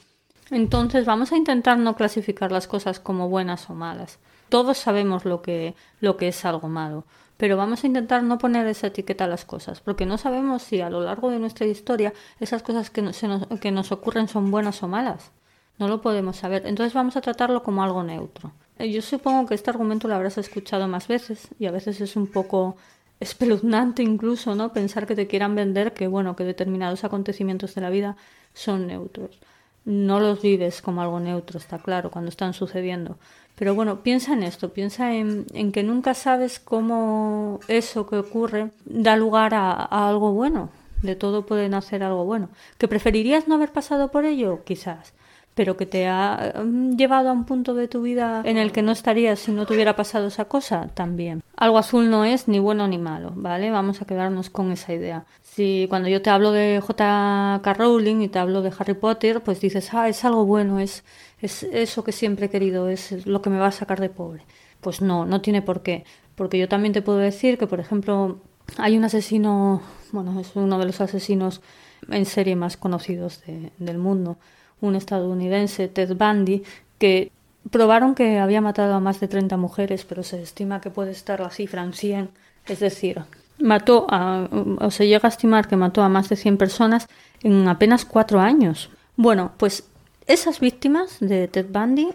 Entonces 0.49 1.05
vamos 1.05 1.31
a 1.31 1.37
intentar 1.37 1.77
no 1.77 1.95
clasificar 1.95 2.51
las 2.51 2.67
cosas 2.67 2.99
como 2.99 3.29
buenas 3.29 3.69
o 3.69 3.73
malas. 3.73 4.19
Todos 4.51 4.77
sabemos 4.77 5.25
lo 5.25 5.41
que, 5.41 5.73
lo 5.99 6.15
que 6.17 6.27
es 6.27 6.45
algo 6.45 6.67
malo 6.67 7.05
pero 7.41 7.57
vamos 7.57 7.83
a 7.83 7.87
intentar 7.87 8.21
no 8.21 8.37
poner 8.37 8.67
esa 8.67 8.85
etiqueta 8.85 9.23
a 9.23 9.27
las 9.27 9.45
cosas, 9.45 9.81
porque 9.81 10.05
no 10.05 10.19
sabemos 10.19 10.61
si 10.61 10.79
a 10.79 10.91
lo 10.91 11.01
largo 11.01 11.31
de 11.31 11.39
nuestra 11.39 11.65
historia 11.65 12.13
esas 12.39 12.61
cosas 12.61 12.91
que 12.91 13.01
nos, 13.01 13.19
que 13.59 13.71
nos 13.71 13.91
ocurren 13.91 14.27
son 14.27 14.51
buenas 14.51 14.83
o 14.83 14.87
malas. 14.87 15.31
No 15.79 15.87
lo 15.87 16.01
podemos 16.01 16.37
saber. 16.37 16.67
Entonces 16.67 16.93
vamos 16.93 17.17
a 17.17 17.21
tratarlo 17.21 17.63
como 17.63 17.81
algo 17.81 18.03
neutro. 18.03 18.51
Eh, 18.77 18.91
yo 18.91 19.01
supongo 19.01 19.47
que 19.47 19.55
este 19.55 19.71
argumento 19.71 20.07
lo 20.07 20.13
habrás 20.13 20.37
escuchado 20.37 20.87
más 20.87 21.07
veces 21.07 21.47
y 21.57 21.65
a 21.65 21.71
veces 21.71 21.99
es 21.99 22.15
un 22.15 22.27
poco 22.27 22.77
espeluznante 23.19 24.03
incluso, 24.03 24.53
¿no? 24.53 24.71
Pensar 24.71 25.07
que 25.07 25.15
te 25.15 25.25
quieran 25.25 25.55
vender 25.55 25.95
que, 25.95 26.05
bueno, 26.05 26.35
que 26.35 26.43
determinados 26.43 27.03
acontecimientos 27.03 27.73
de 27.73 27.81
la 27.81 27.89
vida 27.89 28.17
son 28.53 28.85
neutros. 28.85 29.39
No 29.85 30.19
los 30.19 30.41
vives 30.41 30.81
como 30.81 31.01
algo 31.01 31.19
neutro, 31.19 31.57
está 31.57 31.79
claro, 31.79 32.11
cuando 32.11 32.29
están 32.29 32.53
sucediendo. 32.53 33.17
Pero 33.55 33.75
bueno, 33.75 34.01
piensa 34.01 34.33
en 34.33 34.43
esto, 34.43 34.73
piensa 34.73 35.13
en, 35.13 35.45
que 35.71 35.83
nunca 35.83 36.13
sabes 36.13 36.59
cómo 36.59 37.59
eso 37.67 38.07
que 38.07 38.17
ocurre 38.17 38.71
da 38.85 39.15
lugar 39.15 39.53
a, 39.53 40.07
algo 40.07 40.31
bueno. 40.33 40.69
De 41.01 41.15
todo 41.15 41.45
puede 41.45 41.67
nacer 41.69 42.03
algo 42.03 42.25
bueno. 42.25 42.49
¿Que 42.77 42.87
preferirías 42.87 43.47
no 43.47 43.55
haber 43.55 43.71
pasado 43.71 44.11
por 44.11 44.25
ello? 44.25 44.63
Quizás 44.63 45.13
pero 45.53 45.75
que 45.77 45.85
te 45.85 46.07
ha 46.07 46.53
mm, 46.63 46.95
llevado 46.95 47.29
a 47.29 47.33
un 47.33 47.45
punto 47.45 47.73
de 47.73 47.87
tu 47.87 48.01
vida 48.01 48.41
en 48.45 48.57
el 48.57 48.71
que 48.71 48.81
no 48.81 48.91
estarías 48.91 49.39
si 49.39 49.51
no 49.51 49.65
te 49.65 49.73
hubiera 49.73 49.95
pasado 49.95 50.27
esa 50.27 50.45
cosa, 50.45 50.87
también. 50.93 51.43
Algo 51.57 51.77
azul 51.77 52.09
no 52.09 52.25
es 52.25 52.47
ni 52.47 52.59
bueno 52.59 52.87
ni 52.87 52.97
malo, 52.97 53.33
¿vale? 53.35 53.69
Vamos 53.69 54.01
a 54.01 54.05
quedarnos 54.05 54.49
con 54.49 54.71
esa 54.71 54.93
idea. 54.93 55.25
Si 55.53 55.85
cuando 55.89 56.07
yo 56.07 56.21
te 56.21 56.29
hablo 56.29 56.53
de 56.53 56.79
J.K. 56.79 57.73
Rowling 57.73 58.21
y 58.21 58.29
te 58.29 58.39
hablo 58.39 58.61
de 58.61 58.71
Harry 58.79 58.93
Potter, 58.93 59.41
pues 59.43 59.59
dices, 59.59 59.93
ah, 59.93 60.07
es 60.07 60.23
algo 60.23 60.45
bueno, 60.45 60.79
es, 60.79 61.03
es 61.41 61.63
eso 61.63 62.05
que 62.05 62.13
siempre 62.13 62.45
he 62.45 62.49
querido, 62.49 62.87
es 62.87 63.25
lo 63.25 63.41
que 63.41 63.49
me 63.49 63.59
va 63.59 63.67
a 63.67 63.71
sacar 63.73 63.99
de 63.99 64.09
pobre. 64.09 64.43
Pues 64.79 65.01
no, 65.01 65.25
no 65.25 65.41
tiene 65.41 65.61
por 65.61 65.83
qué. 65.83 66.05
Porque 66.35 66.57
yo 66.57 66.69
también 66.69 66.93
te 66.93 67.01
puedo 67.01 67.17
decir 67.17 67.57
que, 67.57 67.67
por 67.67 67.81
ejemplo, 67.81 68.39
hay 68.77 68.97
un 68.97 69.03
asesino, 69.03 69.81
bueno, 70.13 70.39
es 70.39 70.55
uno 70.55 70.79
de 70.79 70.85
los 70.85 71.01
asesinos 71.01 71.61
en 72.09 72.25
serie 72.25 72.55
más 72.55 72.77
conocidos 72.77 73.43
del 73.77 73.97
mundo, 73.97 74.37
un 74.79 74.95
estadounidense, 74.95 75.89
Ted 75.89 76.15
Bundy, 76.15 76.63
que 76.97 77.29
probaron 77.69 78.15
que 78.15 78.39
había 78.39 78.61
matado 78.61 78.93
a 78.93 79.01
más 79.01 79.19
de 79.19 79.27
30 79.27 79.57
mujeres, 79.57 80.05
pero 80.05 80.23
se 80.23 80.41
estima 80.41 80.79
que 80.79 80.91
puede 80.91 81.11
estar 81.11 81.41
la 81.41 81.49
cifra 81.49 81.83
en 81.83 81.91
100. 81.91 82.29
Es 82.67 82.79
decir, 82.79 83.21
mató 83.59 84.07
a, 84.09 84.47
o 84.79 84.91
se 84.91 85.07
llega 85.07 85.27
a 85.27 85.29
estimar 85.29 85.67
que 85.67 85.75
mató 85.75 86.01
a 86.03 86.09
más 86.09 86.29
de 86.29 86.35
100 86.35 86.57
personas 86.57 87.07
en 87.41 87.67
apenas 87.67 88.05
cuatro 88.05 88.39
años. 88.39 88.89
Bueno, 89.15 89.51
pues 89.57 89.85
esas 90.27 90.59
víctimas 90.59 91.17
de 91.19 91.47
Ted 91.47 91.67
Bundy, 91.69 92.09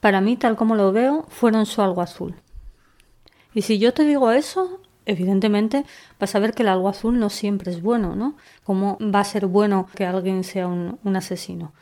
para 0.00 0.20
mí, 0.20 0.36
tal 0.36 0.56
como 0.56 0.74
lo 0.74 0.92
veo, 0.92 1.26
fueron 1.28 1.66
su 1.66 1.82
algo 1.82 2.02
azul. 2.02 2.34
Y 3.54 3.62
si 3.62 3.78
yo 3.78 3.94
te 3.94 4.04
digo 4.04 4.32
eso, 4.32 4.80
evidentemente 5.06 5.84
vas 6.18 6.34
a 6.34 6.38
ver 6.38 6.54
que 6.54 6.62
el 6.62 6.68
algo 6.68 6.88
azul 6.88 7.18
no 7.18 7.30
siempre 7.30 7.70
es 7.70 7.82
bueno, 7.82 8.16
¿no? 8.16 8.36
¿Cómo 8.64 8.98
va 9.00 9.20
a 9.20 9.24
ser 9.24 9.46
bueno 9.46 9.88
que 9.94 10.04
alguien 10.04 10.44
sea 10.44 10.66
un, 10.66 10.98
un 11.04 11.16
asesino? 11.16 11.72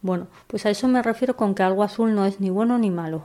Bueno, 0.00 0.28
pues 0.46 0.64
a 0.64 0.70
eso 0.70 0.88
me 0.88 1.02
refiero 1.02 1.36
con 1.36 1.54
que 1.54 1.62
algo 1.62 1.82
azul 1.82 2.14
no 2.14 2.24
es 2.24 2.40
ni 2.40 2.50
bueno 2.50 2.78
ni 2.78 2.90
malo. 2.90 3.24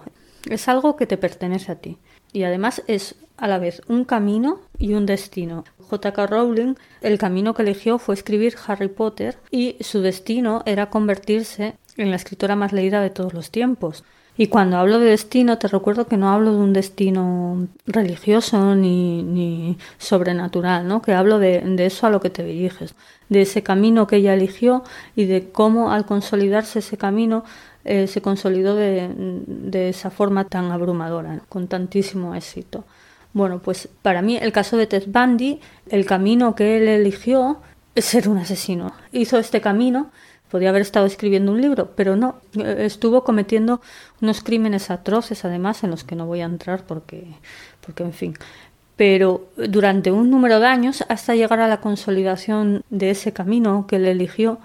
Es 0.49 0.67
algo 0.67 0.95
que 0.95 1.07
te 1.07 1.17
pertenece 1.17 1.71
a 1.71 1.75
ti. 1.75 1.97
Y 2.33 2.43
además 2.43 2.83
es 2.87 3.15
a 3.37 3.47
la 3.47 3.59
vez 3.59 3.81
un 3.87 4.03
camino 4.03 4.59
y 4.77 4.93
un 4.93 5.05
destino. 5.05 5.63
J.K. 5.79 6.27
Rowling, 6.27 6.75
el 7.01 7.17
camino 7.17 7.53
que 7.53 7.61
eligió 7.61 7.99
fue 7.99 8.15
escribir 8.15 8.55
Harry 8.67 8.87
Potter 8.87 9.37
y 9.51 9.77
su 9.79 10.01
destino 10.01 10.63
era 10.65 10.89
convertirse 10.89 11.75
en 11.97 12.09
la 12.09 12.15
escritora 12.15 12.55
más 12.55 12.73
leída 12.73 13.01
de 13.01 13.09
todos 13.09 13.33
los 13.33 13.51
tiempos. 13.51 14.03
Y 14.35 14.47
cuando 14.47 14.77
hablo 14.77 14.97
de 14.97 15.11
destino, 15.11 15.59
te 15.59 15.67
recuerdo 15.67 16.07
que 16.07 16.17
no 16.17 16.29
hablo 16.29 16.53
de 16.53 16.57
un 16.57 16.73
destino 16.73 17.67
religioso 17.85 18.73
ni, 18.73 19.21
ni 19.21 19.77
sobrenatural, 19.99 20.87
¿no? 20.87 21.03
Que 21.03 21.13
hablo 21.13 21.37
de, 21.37 21.61
de, 21.61 21.85
eso 21.85 22.07
a 22.07 22.09
lo 22.09 22.19
que 22.19 22.31
te 22.31 22.43
diriges, 22.43 22.95
de 23.29 23.43
ese 23.43 23.61
camino 23.61 24.07
que 24.07 24.15
ella 24.15 24.33
eligió 24.33 24.83
y 25.15 25.25
de 25.25 25.51
cómo 25.51 25.91
al 25.91 26.07
consolidarse 26.07 26.79
ese 26.79 26.97
camino 26.97 27.43
eh, 27.85 28.07
se 28.07 28.21
consolidó 28.21 28.75
de, 28.75 29.09
de, 29.15 29.89
esa 29.89 30.09
forma 30.09 30.45
tan 30.45 30.71
abrumadora, 30.71 31.41
con 31.49 31.67
tantísimo 31.67 32.35
éxito. 32.35 32.85
Bueno, 33.33 33.59
pues 33.59 33.89
para 34.01 34.21
mí 34.21 34.37
el 34.37 34.51
caso 34.51 34.77
de 34.77 34.87
Ted 34.87 35.03
Bundy, 35.07 35.59
el 35.89 36.05
camino 36.05 36.55
que 36.55 36.77
él 36.77 36.87
eligió 36.87 37.61
es 37.95 38.05
ser 38.05 38.29
un 38.29 38.37
asesino. 38.37 38.93
Hizo 39.11 39.37
este 39.37 39.59
camino 39.59 40.11
Podía 40.53 40.69
haber 40.69 40.83
estado 40.83 41.07
escribiendo 41.07 41.51
un 41.51 41.61
libro, 41.61 41.93
pero 41.95 42.15
no. 42.15 42.35
Estuvo 42.53 43.23
cometiendo 43.23 43.81
unos 44.21 44.43
crímenes 44.43 44.91
atroces, 44.91 45.45
además, 45.45 45.83
en 45.83 45.89
los 45.89 46.03
que 46.03 46.15
no 46.15 46.27
voy 46.27 46.41
a 46.41 46.45
entrar 46.45 46.85
porque, 46.85 47.25
porque 47.83 48.03
en 48.03 48.13
fin. 48.13 48.35
Pero 48.95 49.47
durante 49.57 50.11
un 50.11 50.29
número 50.29 50.59
de 50.59 50.67
años, 50.67 51.03
hasta 51.09 51.33
llegar 51.33 51.59
a 51.59 51.67
la 51.67 51.81
consolidación 51.81 52.83
de 52.91 53.09
ese 53.09 53.33
camino 53.33 53.87
que 53.87 53.95
él 53.95 54.05
eligió, 54.05 54.59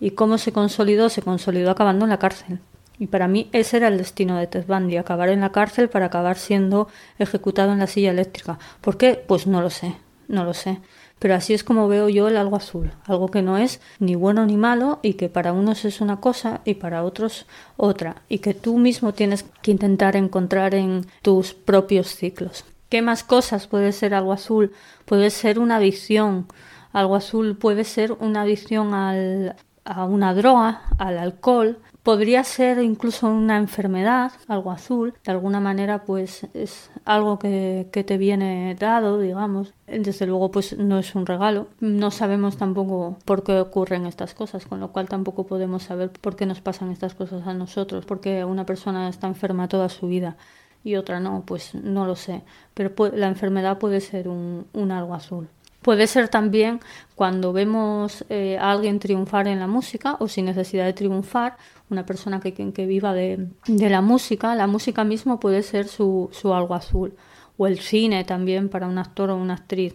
y 0.00 0.12
cómo 0.12 0.38
se 0.38 0.52
consolidó, 0.52 1.08
se 1.08 1.22
consolidó 1.22 1.70
acabando 1.70 2.04
en 2.04 2.10
la 2.10 2.18
cárcel. 2.18 2.58
Y 2.98 3.06
para 3.06 3.28
mí 3.28 3.48
ese 3.52 3.78
era 3.78 3.88
el 3.88 3.98
destino 3.98 4.36
de 4.36 4.46
Ted 4.46 4.70
acabar 4.98 5.30
en 5.30 5.40
la 5.40 5.52
cárcel 5.52 5.88
para 5.88 6.06
acabar 6.06 6.36
siendo 6.36 6.88
ejecutado 7.18 7.72
en 7.72 7.78
la 7.78 7.86
silla 7.86 8.10
eléctrica. 8.10 8.58
¿Por 8.80 8.98
qué? 8.98 9.22
Pues 9.26 9.46
no 9.46 9.62
lo 9.62 9.70
sé, 9.70 9.94
no 10.28 10.44
lo 10.44 10.52
sé. 10.52 10.80
Pero 11.18 11.34
así 11.34 11.52
es 11.54 11.64
como 11.64 11.88
veo 11.88 12.08
yo 12.08 12.28
el 12.28 12.36
algo 12.36 12.56
azul, 12.56 12.92
algo 13.04 13.30
que 13.30 13.42
no 13.42 13.58
es 13.58 13.80
ni 13.98 14.14
bueno 14.14 14.46
ni 14.46 14.56
malo 14.56 15.00
y 15.02 15.14
que 15.14 15.28
para 15.28 15.52
unos 15.52 15.84
es 15.84 16.00
una 16.00 16.18
cosa 16.18 16.62
y 16.64 16.74
para 16.74 17.04
otros 17.04 17.46
otra, 17.76 18.22
y 18.28 18.38
que 18.38 18.54
tú 18.54 18.78
mismo 18.78 19.12
tienes 19.12 19.44
que 19.62 19.70
intentar 19.70 20.16
encontrar 20.16 20.74
en 20.74 21.06
tus 21.20 21.52
propios 21.52 22.14
ciclos. 22.14 22.64
¿Qué 22.88 23.02
más 23.02 23.22
cosas 23.22 23.66
puede 23.66 23.92
ser 23.92 24.14
algo 24.14 24.32
azul? 24.32 24.72
Puede 25.04 25.30
ser 25.30 25.58
una 25.58 25.76
adicción. 25.76 26.46
Algo 26.92 27.16
azul 27.16 27.56
puede 27.56 27.84
ser 27.84 28.12
una 28.12 28.42
adicción 28.42 28.94
al, 28.94 29.56
a 29.84 30.04
una 30.04 30.34
droga, 30.34 30.82
al 30.98 31.18
alcohol, 31.18 31.78
podría 32.02 32.44
ser 32.44 32.82
incluso 32.82 33.28
una 33.28 33.56
enfermedad, 33.56 34.32
algo 34.48 34.70
azul, 34.70 35.14
de 35.24 35.32
alguna 35.32 35.60
manera 35.60 36.04
pues 36.04 36.46
es 36.54 36.90
algo 37.04 37.38
que, 37.38 37.88
que, 37.92 38.04
te 38.04 38.18
viene 38.18 38.74
dado, 38.78 39.18
digamos. 39.18 39.74
Desde 39.86 40.26
luego 40.26 40.50
pues 40.50 40.76
no 40.78 40.98
es 40.98 41.14
un 41.14 41.26
regalo. 41.26 41.68
No 41.80 42.10
sabemos 42.10 42.56
tampoco 42.56 43.18
por 43.24 43.42
qué 43.42 43.60
ocurren 43.60 44.06
estas 44.06 44.34
cosas, 44.34 44.66
con 44.66 44.80
lo 44.80 44.92
cual 44.92 45.08
tampoco 45.08 45.46
podemos 45.46 45.82
saber 45.84 46.10
por 46.10 46.36
qué 46.36 46.46
nos 46.46 46.60
pasan 46.60 46.90
estas 46.90 47.14
cosas 47.14 47.46
a 47.46 47.54
nosotros, 47.54 48.06
porque 48.06 48.44
una 48.44 48.66
persona 48.66 49.08
está 49.08 49.26
enferma 49.26 49.68
toda 49.68 49.88
su 49.88 50.08
vida 50.08 50.36
y 50.82 50.96
otra 50.96 51.20
no, 51.20 51.44
pues 51.46 51.74
no 51.74 52.06
lo 52.06 52.16
sé. 52.16 52.42
Pero 52.74 52.92
la 53.14 53.28
enfermedad 53.28 53.78
puede 53.78 54.00
ser 54.00 54.28
un, 54.28 54.66
un 54.72 54.92
algo 54.92 55.14
azul. 55.14 55.48
Puede 55.82 56.06
ser 56.06 56.28
también 56.28 56.80
cuando 57.14 57.52
vemos 57.52 58.24
eh, 58.28 58.58
a 58.58 58.70
alguien 58.70 58.98
triunfar 58.98 59.48
en 59.48 59.58
la 59.60 59.66
música 59.66 60.16
o 60.20 60.28
sin 60.28 60.44
necesidad 60.44 60.84
de 60.84 60.92
triunfar, 60.92 61.56
una 61.88 62.04
persona 62.04 62.40
que, 62.40 62.86
viva 62.86 63.14
de, 63.14 63.48
la 63.66 64.02
música, 64.02 64.54
la 64.54 64.66
música 64.66 65.04
mismo 65.04 65.40
puede 65.40 65.62
ser 65.62 65.88
su, 65.88 66.30
algo 66.44 66.74
azul, 66.74 67.14
o 67.56 67.66
el 67.66 67.78
cine 67.78 68.24
también 68.24 68.68
para 68.68 68.86
un 68.86 68.98
actor 68.98 69.30
o 69.30 69.36
una 69.36 69.54
actriz. 69.54 69.94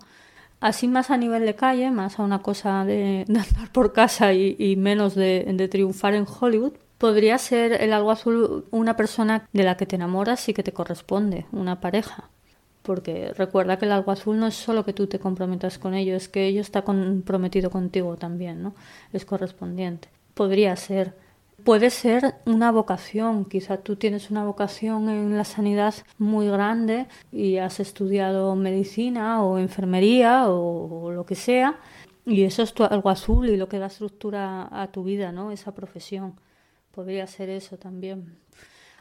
Así 0.60 0.88
más 0.88 1.12
a 1.12 1.18
nivel 1.18 1.46
de 1.46 1.56
calle, 1.56 1.92
más 1.92 2.20
a 2.20 2.24
una 2.24 2.42
cosa 2.42 2.84
de, 2.84 3.26
de 3.28 3.40
andar 3.40 3.72
por 3.72 3.94
casa 3.94 4.34
y, 4.34 4.56
y 4.58 4.76
menos 4.78 5.14
de, 5.14 5.46
de 5.54 5.68
triunfar 5.68 6.16
en 6.16 6.26
Hollywood, 6.28 6.74
podría 6.98 7.38
ser 7.38 7.74
el 7.74 7.94
algo 7.94 8.10
azul 8.10 8.66
una 8.72 8.96
persona 8.96 9.48
de 9.54 9.64
la 9.64 9.78
que 9.78 9.86
te 9.86 9.98
enamoras 9.98 10.50
y 10.50 10.54
que 10.54 10.64
te 10.64 10.74
corresponde, 10.74 11.46
una 11.52 11.80
pareja 11.80 12.30
porque 12.86 13.34
recuerda 13.34 13.78
que 13.78 13.86
el 13.86 13.92
algo 13.92 14.12
azul 14.12 14.40
no 14.40 14.48
es 14.48 14.56
solo 14.56 14.86
que 14.86 14.94
tú 14.94 15.08
te 15.08 15.20
comprometas 15.20 15.80
con 15.80 15.94
ello, 15.94 16.16
es 16.16 16.30
que 16.30 16.46
ello 16.46 16.62
está 16.62 16.84
comprometido 16.84 17.70
contigo 17.70 18.16
también, 18.16 18.62
¿no? 18.62 18.76
Es 19.12 19.26
correspondiente. 19.26 20.08
Podría 20.34 20.76
ser. 20.76 21.14
Puede 21.64 21.90
ser 21.90 22.36
una 22.46 22.72
vocación, 22.72 23.46
quizá 23.46 23.78
tú 23.78 23.96
tienes 23.96 24.30
una 24.30 24.44
vocación 24.44 25.10
en 25.10 25.36
la 25.36 25.46
sanidad 25.46 25.96
muy 26.20 26.48
grande 26.48 27.08
y 27.32 27.58
has 27.58 27.80
estudiado 27.80 28.56
medicina 28.56 29.44
o 29.44 29.58
enfermería 29.58 30.48
o, 30.50 31.06
o 31.06 31.12
lo 31.12 31.26
que 31.26 31.36
sea, 31.36 31.80
y 32.26 32.44
eso 32.44 32.62
es 32.62 32.74
tu 32.74 32.84
algo 32.84 33.10
azul 33.10 33.50
y 33.50 33.58
lo 33.58 33.68
que 33.68 33.80
da 33.80 33.88
estructura 33.88 34.68
a 34.72 34.88
tu 34.92 35.04
vida, 35.04 35.32
¿no? 35.32 35.52
Esa 35.52 35.74
profesión. 35.74 36.36
Podría 36.92 37.26
ser 37.26 37.50
eso 37.50 37.78
también. 37.78 38.38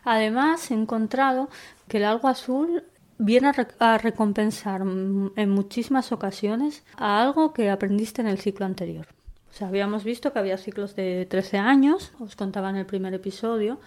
Además, 0.05 0.71
he 0.71 0.75
encontrado 0.75 1.49
que 1.89 1.97
el 1.99 2.05
algo 2.05 2.29
azul 2.29 2.85
viene 3.19 3.53
a, 3.79 3.99
recompensar 3.99 4.83
en 4.83 5.51
muchísimas 5.51 6.13
ocasiones 6.13 6.85
a 6.97 7.23
algo 7.23 7.53
que 7.53 7.71
aprendiste 7.71 8.21
en 8.21 8.29
el 8.29 8.39
ciclo 8.39 8.67
anterior. 8.67 9.07
O 9.51 9.57
sea, 9.57 9.69
habíamos 9.69 10.03
visto 10.03 10.33
que 10.33 10.39
había 10.41 10.59
ciclos 10.59 10.97
de 10.97 11.27
13 11.27 11.59
años, 11.59 12.13
os 12.19 12.35
contaba 12.35 12.71
en 12.71 12.77
el 12.77 12.87
primer 12.87 13.15
episodio, 13.15 13.79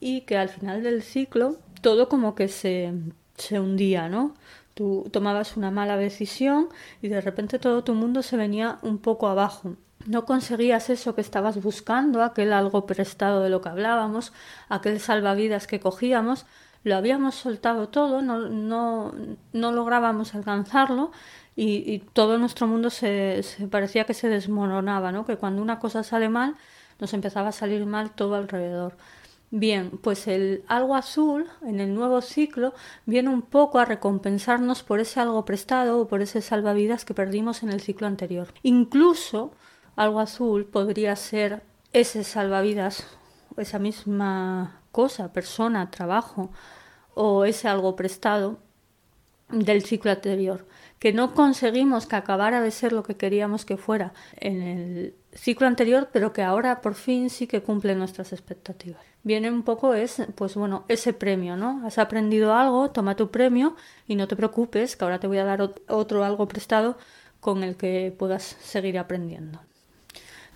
y 0.00 0.22
que 0.22 0.36
al 0.36 0.48
final 0.48 0.82
del 0.82 1.02
ciclo 1.02 1.58
todo 1.80 2.08
como 2.08 2.34
que 2.34 2.48
se, 2.48 2.92
se 3.36 3.60
hundía, 3.60 4.08
¿no? 4.08 4.34
Tú 4.74 5.08
tomabas 5.12 5.56
una 5.56 5.70
mala 5.70 5.96
decisión 5.96 6.68
y 7.02 7.08
de 7.08 7.20
repente 7.20 7.58
todo 7.58 7.84
tu 7.84 7.94
mundo 7.94 8.22
se 8.22 8.36
venía 8.36 8.78
un 8.82 8.98
poco 8.98 9.28
abajo. 9.28 9.76
No 10.06 10.24
conseguías 10.24 10.90
eso 10.90 11.14
que 11.14 11.20
estabas 11.20 11.62
buscando, 11.62 12.22
aquel 12.22 12.52
algo 12.52 12.86
prestado 12.86 13.42
de 13.42 13.50
lo 13.50 13.60
que 13.60 13.68
hablábamos, 13.68 14.32
aquel 14.68 14.98
salvavidas 14.98 15.66
que 15.66 15.78
cogíamos, 15.78 16.46
lo 16.84 16.96
habíamos 16.96 17.34
soltado 17.34 17.88
todo, 17.88 18.22
no, 18.22 18.48
no, 18.48 19.14
no 19.52 19.72
lográbamos 19.72 20.34
alcanzarlo 20.34 21.12
y, 21.54 22.00
todo 22.12 22.38
nuestro 22.38 22.66
mundo 22.66 22.90
se, 22.90 23.42
se, 23.42 23.68
parecía 23.68 24.04
que 24.04 24.14
se 24.14 24.28
desmoronaba, 24.28 25.12
¿no? 25.12 25.24
que 25.24 25.36
cuando 25.36 25.62
una 25.62 25.78
cosa 25.78 26.02
sale 26.02 26.28
mal, 26.28 26.56
nos 26.98 27.14
empezaba 27.14 27.48
a 27.48 27.52
salir 27.52 27.84
mal 27.86 28.10
todo 28.12 28.36
alrededor. 28.36 28.96
Bien, 29.54 29.90
pues 29.90 30.28
el 30.28 30.64
algo 30.66 30.96
azul 30.96 31.46
en 31.60 31.78
el 31.80 31.94
nuevo 31.94 32.22
ciclo 32.22 32.72
viene 33.04 33.28
un 33.28 33.42
poco 33.42 33.78
a 33.78 33.84
recompensarnos 33.84 34.82
por 34.82 34.98
ese 34.98 35.20
algo 35.20 35.44
prestado 35.44 36.00
o 36.00 36.08
por 36.08 36.22
ese 36.22 36.40
salvavidas 36.40 37.04
que 37.04 37.12
perdimos 37.12 37.62
en 37.62 37.68
el 37.68 37.82
ciclo 37.82 38.06
anterior. 38.06 38.48
Incluso 38.62 39.52
algo 39.94 40.20
azul 40.20 40.64
podría 40.64 41.16
ser 41.16 41.62
ese 41.92 42.24
salvavidas, 42.24 43.06
esa 43.58 43.78
misma 43.78 44.81
cosa, 44.92 45.32
persona, 45.32 45.90
trabajo 45.90 46.50
o 47.14 47.44
ese 47.44 47.68
algo 47.68 47.96
prestado 47.96 48.58
del 49.52 49.82
ciclo 49.82 50.10
anterior, 50.10 50.66
que 50.98 51.12
no 51.12 51.34
conseguimos 51.34 52.06
que 52.06 52.16
acabara 52.16 52.60
de 52.62 52.70
ser 52.70 52.92
lo 52.92 53.02
que 53.02 53.16
queríamos 53.16 53.64
que 53.64 53.76
fuera 53.76 54.12
en 54.36 54.62
el 54.62 55.14
ciclo 55.34 55.66
anterior, 55.66 56.08
pero 56.12 56.32
que 56.32 56.42
ahora 56.42 56.80
por 56.80 56.94
fin 56.94 57.28
sí 57.28 57.46
que 57.46 57.62
cumple 57.62 57.94
nuestras 57.94 58.32
expectativas. 58.32 59.02
Viene 59.22 59.50
un 59.50 59.62
poco 59.62 59.94
es, 59.94 60.22
pues 60.34 60.54
bueno, 60.54 60.84
ese 60.88 61.12
premio, 61.12 61.56
¿no? 61.56 61.82
Has 61.86 61.98
aprendido 61.98 62.54
algo, 62.54 62.90
toma 62.90 63.14
tu 63.14 63.30
premio 63.30 63.76
y 64.06 64.16
no 64.16 64.26
te 64.26 64.36
preocupes, 64.36 64.96
que 64.96 65.04
ahora 65.04 65.20
te 65.20 65.26
voy 65.26 65.38
a 65.38 65.44
dar 65.44 65.74
otro 65.88 66.24
algo 66.24 66.48
prestado 66.48 66.96
con 67.40 67.62
el 67.62 67.76
que 67.76 68.14
puedas 68.16 68.56
seguir 68.60 68.98
aprendiendo. 68.98 69.60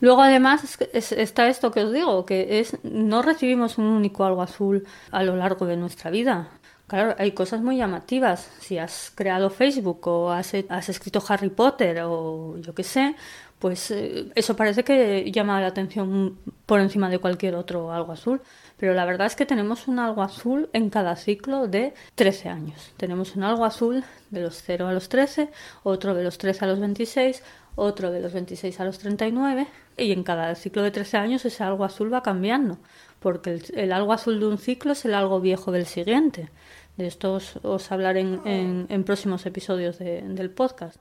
Luego 0.01 0.23
además 0.23 0.79
está 0.93 1.49
esto 1.49 1.71
que 1.71 1.85
os 1.85 1.93
digo, 1.93 2.27
que 2.27 2.61
es 2.61 2.77
no 2.83 3.23
recibimos 3.23 3.79
un 3.79 3.87
único 3.87 4.25
algo 4.25 4.43
azul 4.43 4.87
a 5.11 5.23
lo 5.23 5.37
largo 5.37 5.67
de 5.67 5.77
nuestra 5.77 6.11
vida. 6.11 6.49
Claro, 6.87 7.17
hay 7.19 7.33
cosas 7.33 7.63
muy 7.63 7.79
llamativas. 7.79 8.49
Si 8.61 8.79
has 8.79 9.11
creado 9.15 9.51
Facebook 9.51 10.07
o 10.07 10.31
has, 10.31 10.53
has 10.69 10.89
escrito 10.89 11.23
Harry 11.29 11.51
Potter 11.51 12.03
o 12.05 12.59
yo 12.59 12.75
qué 12.75 12.85
sé, 12.85 13.17
pues 13.59 13.91
eh, 13.91 14.31
eso 14.35 14.55
parece 14.55 14.85
que 14.85 15.31
llama 15.33 15.61
la 15.61 15.69
atención 15.69 16.39
por 16.67 16.81
encima 16.81 17.09
de 17.09 17.19
cualquier 17.19 17.57
otro 17.57 17.91
algo 17.93 18.13
azul. 18.13 18.41
Pero 18.77 18.95
la 18.95 19.05
verdad 19.05 19.27
es 19.27 19.35
que 19.35 19.47
tenemos 19.47 19.89
un 19.89 19.99
algo 19.99 20.23
azul 20.23 20.69
en 20.73 20.91
cada 20.91 21.17
ciclo 21.17 21.67
de 21.67 21.95
13 22.15 22.51
años. 22.51 22.93
Tenemos 22.97 23.35
un 23.35 23.43
algo 23.43 23.65
azul 23.65 24.05
de 24.31 24.43
los 24.43 24.63
0 24.63 24.87
a 24.87 24.93
los 24.93 25.09
13, 25.09 25.51
otro 25.83 26.15
de 26.15 26.23
los 26.23 26.39
13 26.39 26.67
a 26.67 26.69
los 26.69 26.79
26, 26.79 27.43
otro 27.77 28.11
de 28.11 28.21
los 28.21 28.33
26 28.33 28.81
a 28.81 28.85
los 28.85 28.99
39 28.99 29.69
y 29.97 30.13
en 30.13 30.25
cada 30.25 30.55
ciclo 30.57 30.83
de 30.83 30.91
13 30.91 31.19
años 31.19 31.45
ese 31.45 31.63
algo 31.63 31.85
azul 31.85 32.13
va 32.13 32.23
cambiando, 32.23 32.79
porque 33.21 33.51
el, 33.51 33.63
el 33.75 33.93
algo 33.93 34.13
azul 34.13 34.41
de 34.41 34.47
un 34.47 34.59
ciclo 34.59 34.93
es 34.93 35.05
el 35.05 35.15
algo 35.15 35.41
viejo 35.41 35.71
del 35.71 35.87
siguiente. 35.87 36.51
De 36.97 37.07
esto 37.07 37.35
os, 37.35 37.57
os 37.63 37.93
hablaré 37.93 38.21
en, 38.21 38.41
en, 38.47 38.87
en, 38.89 39.05
próximos 39.05 39.45
episodios 39.45 39.99
de, 39.99 40.23
del 40.23 40.51
podcast. 40.51 40.99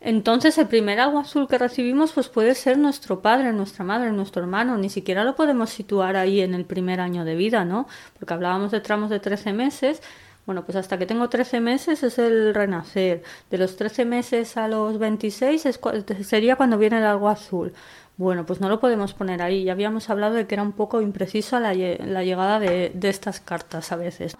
Entonces 0.00 0.58
el 0.58 0.68
primer 0.68 1.00
algo 1.00 1.18
azul 1.18 1.48
que 1.48 1.58
recibimos 1.58 2.12
pues 2.12 2.28
puede 2.28 2.54
ser 2.54 2.78
nuestro 2.78 3.20
padre, 3.20 3.52
nuestra 3.52 3.84
madre, 3.84 4.12
nuestro 4.12 4.42
hermano, 4.42 4.76
ni 4.76 4.90
siquiera 4.90 5.24
lo 5.24 5.34
podemos 5.34 5.70
situar 5.70 6.16
ahí 6.16 6.42
en 6.42 6.54
el 6.54 6.66
primer 6.66 7.00
año 7.00 7.24
de 7.24 7.34
vida, 7.34 7.64
¿no? 7.64 7.88
Porque 8.18 8.34
hablábamos 8.34 8.70
de 8.70 8.80
tramos 8.80 9.08
de 9.10 9.18
13 9.18 9.54
meses, 9.54 10.02
bueno, 10.46 10.64
pues 10.64 10.76
hasta 10.76 10.98
que 10.98 11.06
tengo 11.06 11.28
13 11.28 11.60
meses 11.60 12.02
es 12.02 12.18
el 12.18 12.54
renacer, 12.54 13.22
de 13.50 13.58
los 13.58 13.76
13 13.76 14.04
meses 14.04 14.56
a 14.56 14.68
los 14.68 14.98
26 14.98 15.80
sería 16.22 16.56
cuando 16.56 16.78
viene 16.78 16.98
el 16.98 17.04
algo 17.04 17.28
azul. 17.28 17.72
Bueno, 18.16 18.46
pues 18.46 18.60
no 18.60 18.68
lo 18.68 18.78
podemos 18.78 19.12
poner 19.12 19.42
ahí. 19.42 19.64
Ya 19.64 19.72
habíamos 19.72 20.08
hablado 20.08 20.34
de 20.34 20.46
que 20.46 20.54
era 20.54 20.62
un 20.62 20.72
poco 20.72 21.00
impreciso 21.00 21.58
la, 21.58 21.74
llegada 21.74 22.60
de, 22.60 22.92
de, 22.94 23.08
estas 23.08 23.40
cartas 23.40 23.90
a 23.90 23.96
veces. 23.96 24.36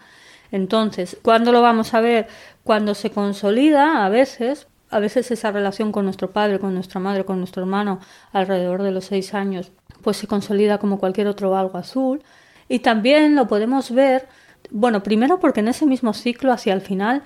Entonces, 0.52 1.16
¿cuándo 1.22 1.50
lo 1.50 1.60
vamos 1.60 1.94
a 1.94 2.00
ver? 2.00 2.28
Cuando 2.62 2.94
se 2.94 3.10
consolida 3.10 4.04
a 4.04 4.08
veces, 4.08 4.68
a 4.90 5.00
veces 5.00 5.30
esa 5.32 5.50
relación 5.50 5.90
con 5.90 6.04
nuestro 6.04 6.30
padre, 6.30 6.60
con 6.60 6.72
nuestra 6.74 7.00
madre, 7.00 7.24
con 7.24 7.38
nuestro 7.38 7.62
hermano, 7.62 7.98
alrededor 8.32 8.82
de 8.84 8.92
los 8.92 9.06
seis 9.06 9.34
años, 9.34 9.72
pues 10.02 10.18
se 10.18 10.28
consolida 10.28 10.78
como 10.78 11.00
cualquier 11.00 11.26
otro 11.26 11.56
algo 11.56 11.78
azul. 11.78 12.22
Y 12.68 12.78
también 12.78 13.34
lo 13.34 13.48
podemos 13.48 13.90
ver, 13.90 14.28
bueno, 14.70 15.02
primero 15.02 15.40
porque 15.40 15.60
en 15.60 15.68
ese 15.68 15.86
mismo 15.86 16.14
ciclo, 16.14 16.52
hacia 16.52 16.72
el 16.72 16.80
final, 16.80 17.22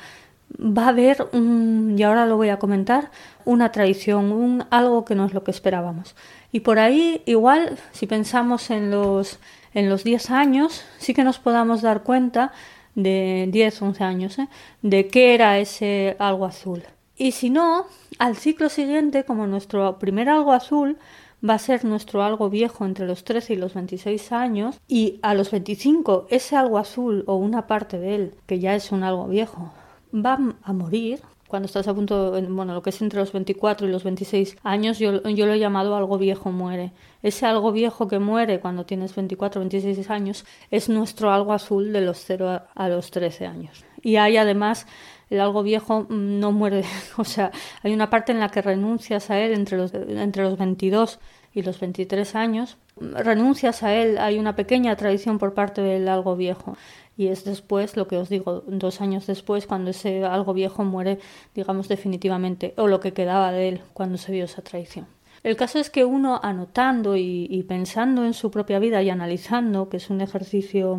va 0.58 0.86
a 0.86 0.88
haber, 0.88 1.26
un, 1.32 1.94
y 1.96 2.02
ahora 2.02 2.26
lo 2.26 2.36
voy 2.36 2.48
a 2.48 2.58
comentar, 2.58 3.10
una 3.44 3.72
traición, 3.72 4.32
un, 4.32 4.64
algo 4.70 5.04
que 5.04 5.14
no 5.14 5.26
es 5.26 5.34
lo 5.34 5.44
que 5.44 5.50
esperábamos. 5.50 6.14
Y 6.52 6.60
por 6.60 6.78
ahí, 6.78 7.22
igual, 7.26 7.78
si 7.92 8.06
pensamos 8.06 8.70
en 8.70 8.90
los, 8.90 9.38
en 9.74 9.88
los 9.88 10.04
10 10.04 10.30
años, 10.30 10.84
sí 10.98 11.14
que 11.14 11.24
nos 11.24 11.38
podamos 11.38 11.82
dar 11.82 12.02
cuenta 12.02 12.52
de 12.94 13.48
10, 13.50 13.82
11 13.82 14.04
años, 14.04 14.38
¿eh? 14.38 14.48
de 14.82 15.08
qué 15.08 15.34
era 15.34 15.58
ese 15.58 16.16
algo 16.18 16.46
azul. 16.46 16.82
Y 17.16 17.32
si 17.32 17.50
no, 17.50 17.86
al 18.18 18.36
ciclo 18.36 18.68
siguiente, 18.68 19.24
como 19.24 19.46
nuestro 19.46 19.98
primer 19.98 20.28
algo 20.28 20.52
azul 20.52 20.98
va 21.46 21.54
a 21.54 21.58
ser 21.58 21.84
nuestro 21.84 22.22
algo 22.22 22.50
viejo 22.50 22.84
entre 22.84 23.06
los 23.06 23.24
13 23.24 23.54
y 23.54 23.56
los 23.56 23.74
26 23.74 24.32
años, 24.32 24.80
y 24.88 25.18
a 25.22 25.34
los 25.34 25.50
25 25.50 26.26
ese 26.30 26.56
algo 26.56 26.78
azul 26.78 27.24
o 27.26 27.36
una 27.36 27.66
parte 27.66 27.98
de 27.98 28.14
él, 28.14 28.34
que 28.46 28.58
ya 28.58 28.74
es 28.74 28.92
un 28.92 29.02
algo 29.02 29.26
viejo, 29.26 29.72
va 30.14 30.38
a 30.62 30.72
morir, 30.72 31.20
cuando 31.48 31.64
estás 31.64 31.88
a 31.88 31.94
punto, 31.94 32.32
bueno, 32.50 32.74
lo 32.74 32.82
que 32.82 32.90
es 32.90 33.00
entre 33.00 33.20
los 33.20 33.32
24 33.32 33.88
y 33.88 33.90
los 33.90 34.04
26 34.04 34.58
años, 34.64 34.98
yo, 34.98 35.22
yo 35.22 35.46
lo 35.46 35.54
he 35.54 35.58
llamado 35.58 35.96
algo 35.96 36.18
viejo 36.18 36.52
muere. 36.52 36.92
Ese 37.22 37.46
algo 37.46 37.72
viejo 37.72 38.06
que 38.06 38.18
muere 38.18 38.60
cuando 38.60 38.84
tienes 38.84 39.14
24 39.14 39.58
o 39.58 39.64
26 39.64 40.10
años 40.10 40.44
es 40.70 40.90
nuestro 40.90 41.32
algo 41.32 41.54
azul 41.54 41.90
de 41.92 42.02
los 42.02 42.18
0 42.18 42.60
a 42.74 42.88
los 42.90 43.10
13 43.10 43.46
años. 43.46 43.82
Y 44.02 44.16
hay 44.16 44.36
además 44.36 44.86
el 45.30 45.40
algo 45.40 45.62
viejo 45.62 46.06
mm, 46.08 46.40
no 46.40 46.52
muere, 46.52 46.84
o 47.16 47.24
sea, 47.24 47.50
hay 47.82 47.92
una 47.92 48.10
parte 48.10 48.32
en 48.32 48.40
la 48.40 48.50
que 48.50 48.62
renuncias 48.62 49.30
a 49.30 49.38
él 49.38 49.52
entre 49.52 49.78
los, 49.78 49.92
entre 49.94 50.42
los 50.42 50.58
22 50.58 51.18
y 51.54 51.62
los 51.62 51.80
23 51.80 52.34
años, 52.34 52.76
renuncias 53.00 53.82
a 53.82 53.94
él, 53.94 54.18
hay 54.18 54.38
una 54.38 54.56
pequeña 54.56 54.94
tradición 54.96 55.38
por 55.38 55.54
parte 55.54 55.80
del 55.80 56.08
algo 56.08 56.36
viejo 56.36 56.76
y 57.18 57.26
es 57.26 57.44
después, 57.44 57.96
lo 57.96 58.06
que 58.06 58.16
os 58.16 58.28
digo, 58.28 58.62
dos 58.66 59.00
años 59.00 59.26
después, 59.26 59.66
cuando 59.66 59.90
ese 59.90 60.24
algo 60.24 60.54
viejo 60.54 60.84
muere, 60.84 61.18
digamos, 61.52 61.88
definitivamente, 61.88 62.74
o 62.76 62.86
lo 62.86 63.00
que 63.00 63.12
quedaba 63.12 63.50
de 63.50 63.68
él 63.68 63.80
cuando 63.92 64.18
se 64.18 64.30
vio 64.30 64.44
esa 64.44 64.62
traición. 64.62 65.08
El 65.42 65.56
caso 65.56 65.80
es 65.80 65.90
que 65.90 66.04
uno 66.04 66.38
anotando 66.40 67.16
y, 67.16 67.48
y 67.50 67.64
pensando 67.64 68.24
en 68.24 68.34
su 68.34 68.52
propia 68.52 68.78
vida 68.78 69.02
y 69.02 69.10
analizando, 69.10 69.88
que 69.88 69.96
es 69.96 70.10
un 70.10 70.20
ejercicio 70.20 70.96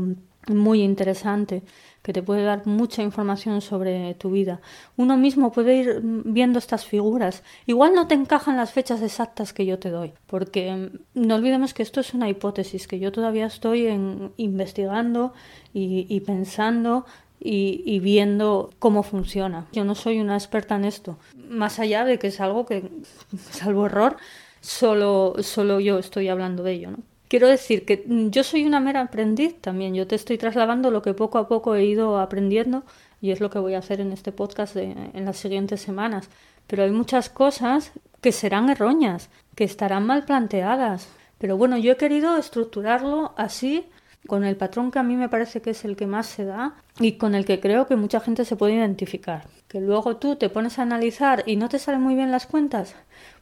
muy 0.48 0.82
interesante, 0.82 1.64
que 2.10 2.14
te 2.14 2.24
puede 2.24 2.42
dar 2.42 2.66
mucha 2.66 3.04
información 3.04 3.62
sobre 3.62 4.16
tu 4.16 4.32
vida. 4.32 4.62
Uno 4.98 5.16
mismo 5.16 5.52
puede 5.52 5.76
ir 5.76 6.00
viendo 6.02 6.58
estas 6.58 6.84
figuras. 6.84 7.44
Igual 7.68 7.94
no 7.94 8.08
te 8.08 8.16
encajan 8.16 8.58
las 8.58 8.72
fechas 8.72 9.04
exactas 9.04 9.54
que 9.54 9.68
yo 9.68 9.78
te 9.78 9.92
doy, 9.92 10.14
porque 10.26 10.74
mm, 10.74 10.98
no 11.14 11.36
olvidemos 11.36 11.76
que 11.76 11.84
esto 11.84 12.00
es 12.00 12.16
una 12.16 12.28
hipótesis, 12.28 12.88
que 12.88 12.98
yo 12.98 13.12
todavía 13.12 13.46
estoy 13.46 13.86
en, 13.86 14.32
investigando 14.38 15.34
y, 15.72 16.20
pensando 16.22 17.06
y, 17.40 18.00
viendo 18.00 18.72
cómo 18.80 19.04
funciona. 19.04 19.68
Yo 19.72 19.86
no 19.86 19.94
soy 19.94 20.20
una 20.20 20.34
experta 20.34 20.78
en 20.78 20.86
esto, 20.86 21.20
más 21.48 21.78
allá 21.78 22.06
de 22.06 22.18
que 22.18 22.30
es 22.30 22.42
algo 22.42 22.66
que, 22.66 22.90
salvo 23.52 23.86
error, 23.86 24.18
solo, 24.62 25.36
solo 25.42 25.80
yo 25.80 26.00
estoy 26.00 26.28
hablando 26.28 26.64
de 26.64 26.72
ello. 26.72 26.90
¿no? 26.90 26.98
Quiero 27.30 27.48
decir 27.48 27.86
que 27.86 28.04
mm, 28.06 28.30
yo 28.32 28.44
soy 28.44 28.66
una 28.66 28.80
mera 28.82 29.02
aprendiz 29.02 29.62
también, 29.62 29.94
yo 29.96 30.08
te 30.08 30.16
estoy 30.16 30.38
trasladando 30.38 30.92
lo 30.92 31.02
que 31.02 31.14
poco 31.14 31.38
a 31.38 31.48
poco 31.48 31.76
he 31.76 31.86
ido 31.86 32.20
aprendiendo 32.20 32.84
y 33.22 33.32
es 33.32 33.40
lo 33.40 33.50
que 33.50 33.60
voy 33.60 33.76
a 33.76 33.80
hacer 33.80 34.02
en 34.02 34.12
este 34.12 34.32
podcast 34.32 34.76
en 34.76 35.26
las 35.26 35.38
siguientes 35.38 35.80
semanas. 35.80 36.30
Pero 36.68 36.84
hay 36.84 36.92
muchas 36.92 37.30
cosas 37.30 37.92
que 38.22 38.32
serán 38.32 38.70
erróneas, 38.70 39.30
que 39.56 39.64
estarán 39.64 40.06
mal 40.06 40.26
planteadas. 40.26 41.08
Pero 41.38 41.56
bueno, 41.56 41.78
yo 41.78 41.92
he 41.94 41.98
querido 41.98 42.38
estructurarlo 42.38 43.34
así, 43.38 43.86
con 44.28 44.44
el 44.44 44.58
patrón 44.58 44.92
que 44.92 45.00
a 45.00 45.04
mí 45.04 45.16
me 45.16 45.30
parece 45.30 45.62
que 45.62 45.72
es 45.72 45.86
el 45.86 45.96
que 45.96 46.06
más 46.06 46.28
se 46.28 46.46
da 46.46 46.76
y 47.00 47.14
con 47.14 47.36
el 47.36 47.46
que 47.46 47.60
creo 47.60 47.88
que 47.88 47.96
mucha 47.96 48.20
gente 48.20 48.46
se 48.46 48.56
puede 48.56 48.74
identificar. 48.74 49.48
Que 49.68 49.80
luego 49.80 50.18
tú 50.18 50.36
te 50.36 50.50
pones 50.50 50.78
a 50.80 50.84
analizar 50.84 51.44
y 51.46 51.56
no 51.56 51.70
te 51.70 51.80
salen 51.80 52.02
muy 52.02 52.16
bien 52.16 52.32
las 52.32 52.46
cuentas, 52.46 52.96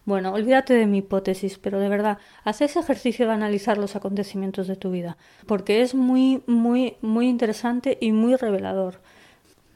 bueno, 0.07 0.31
olvídate 0.31 0.73
de 0.73 0.87
mi 0.87 0.99
hipótesis, 0.99 1.57
pero 1.57 1.81
de 1.81 1.89
verdad, 1.89 2.17
haz 2.45 2.61
ese 2.61 2.79
ejercicio 2.79 3.27
de 3.27 3.33
analizar 3.33 3.77
los 3.77 3.97
acontecimientos 3.97 4.65
de 4.67 4.77
tu 4.77 4.89
vida, 4.89 5.17
porque 5.45 5.81
es 5.81 5.95
muy, 5.95 6.41
muy, 6.47 6.95
muy 7.01 7.27
interesante 7.27 7.97
y 7.99 8.13
muy 8.13 8.37
revelador. 8.37 9.01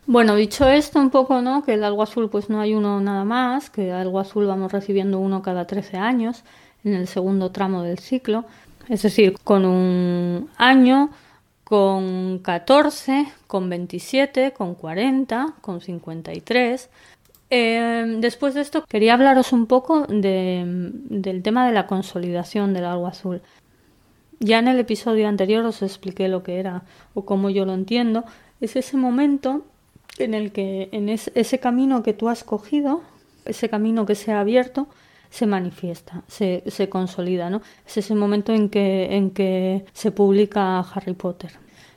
Bueno, 0.07 0.35
dicho 0.35 0.69
esto 0.69 0.99
un 0.99 1.09
poco, 1.09 1.41
¿no? 1.41 1.65
Que 1.65 1.73
el 1.73 1.83
algo 1.83 2.01
azul 2.01 2.29
pues 2.29 2.49
no 2.49 2.61
hay 2.61 2.73
uno 2.73 3.01
nada 3.01 3.25
más, 3.25 3.69
que 3.69 3.91
algo 3.91 4.21
azul 4.21 4.45
vamos 4.45 4.71
recibiendo 4.71 5.19
uno 5.19 5.41
cada 5.41 5.67
13 5.67 5.97
años 5.97 6.45
en 6.85 6.93
el 6.93 7.07
segundo 7.07 7.51
tramo 7.51 7.83
del 7.83 7.99
ciclo, 7.99 8.45
es 8.87 9.01
decir, 9.01 9.35
con 9.43 9.65
un 9.65 10.49
año, 10.55 11.09
con 11.65 12.39
14, 12.39 13.27
con 13.47 13.69
27, 13.69 14.53
con 14.53 14.75
40, 14.75 15.55
con 15.59 15.81
53, 15.81 16.89
Em, 17.53 18.21
después 18.21 18.53
de 18.53 18.61
esto 18.61 18.85
quería 18.85 19.13
hablaros 19.13 19.51
un 19.51 19.67
poco 19.67 20.07
del 20.07 21.41
tema 21.43 21.67
de 21.67 21.73
la 21.73 21.85
consolidación 21.85 22.73
del 22.73 22.85
algo 22.85 23.07
azul. 23.07 23.41
Ya 24.39 24.59
en 24.59 24.69
el 24.69 24.79
episodio 24.79 25.27
anterior 25.27 25.65
os 25.65 25.81
expliqué 25.81 26.29
lo 26.29 26.43
que 26.43 26.59
era 26.59 26.83
o 27.13 27.25
cómo 27.25 27.49
yo 27.49 27.65
lo 27.65 27.73
entiendo. 27.73 28.23
Es 28.61 28.77
ese 28.77 28.95
momento 28.95 29.65
en 30.17 30.33
el 30.33 30.53
que 30.53 30.87
en 30.93 31.09
ese 31.09 31.59
camino 31.59 32.03
que 32.03 32.13
tú 32.13 32.29
has 32.29 32.45
cogido, 32.45 33.01
ese 33.43 33.69
camino 33.69 34.05
que 34.05 34.15
se 34.15 34.31
ha 34.31 34.39
abierto, 34.39 34.87
se 35.29 35.45
manifiesta, 35.45 36.23
se, 36.27 36.89
consolida, 36.89 37.49
¿no? 37.49 37.61
Es 37.85 37.97
ese 37.97 38.15
momento 38.15 38.53
en 38.53 38.69
que, 38.69 39.15
en 39.17 39.31
que 39.31 39.85
se 39.91 40.11
publica 40.11 40.79
Harry 40.79 41.13
Potter. 41.13 41.51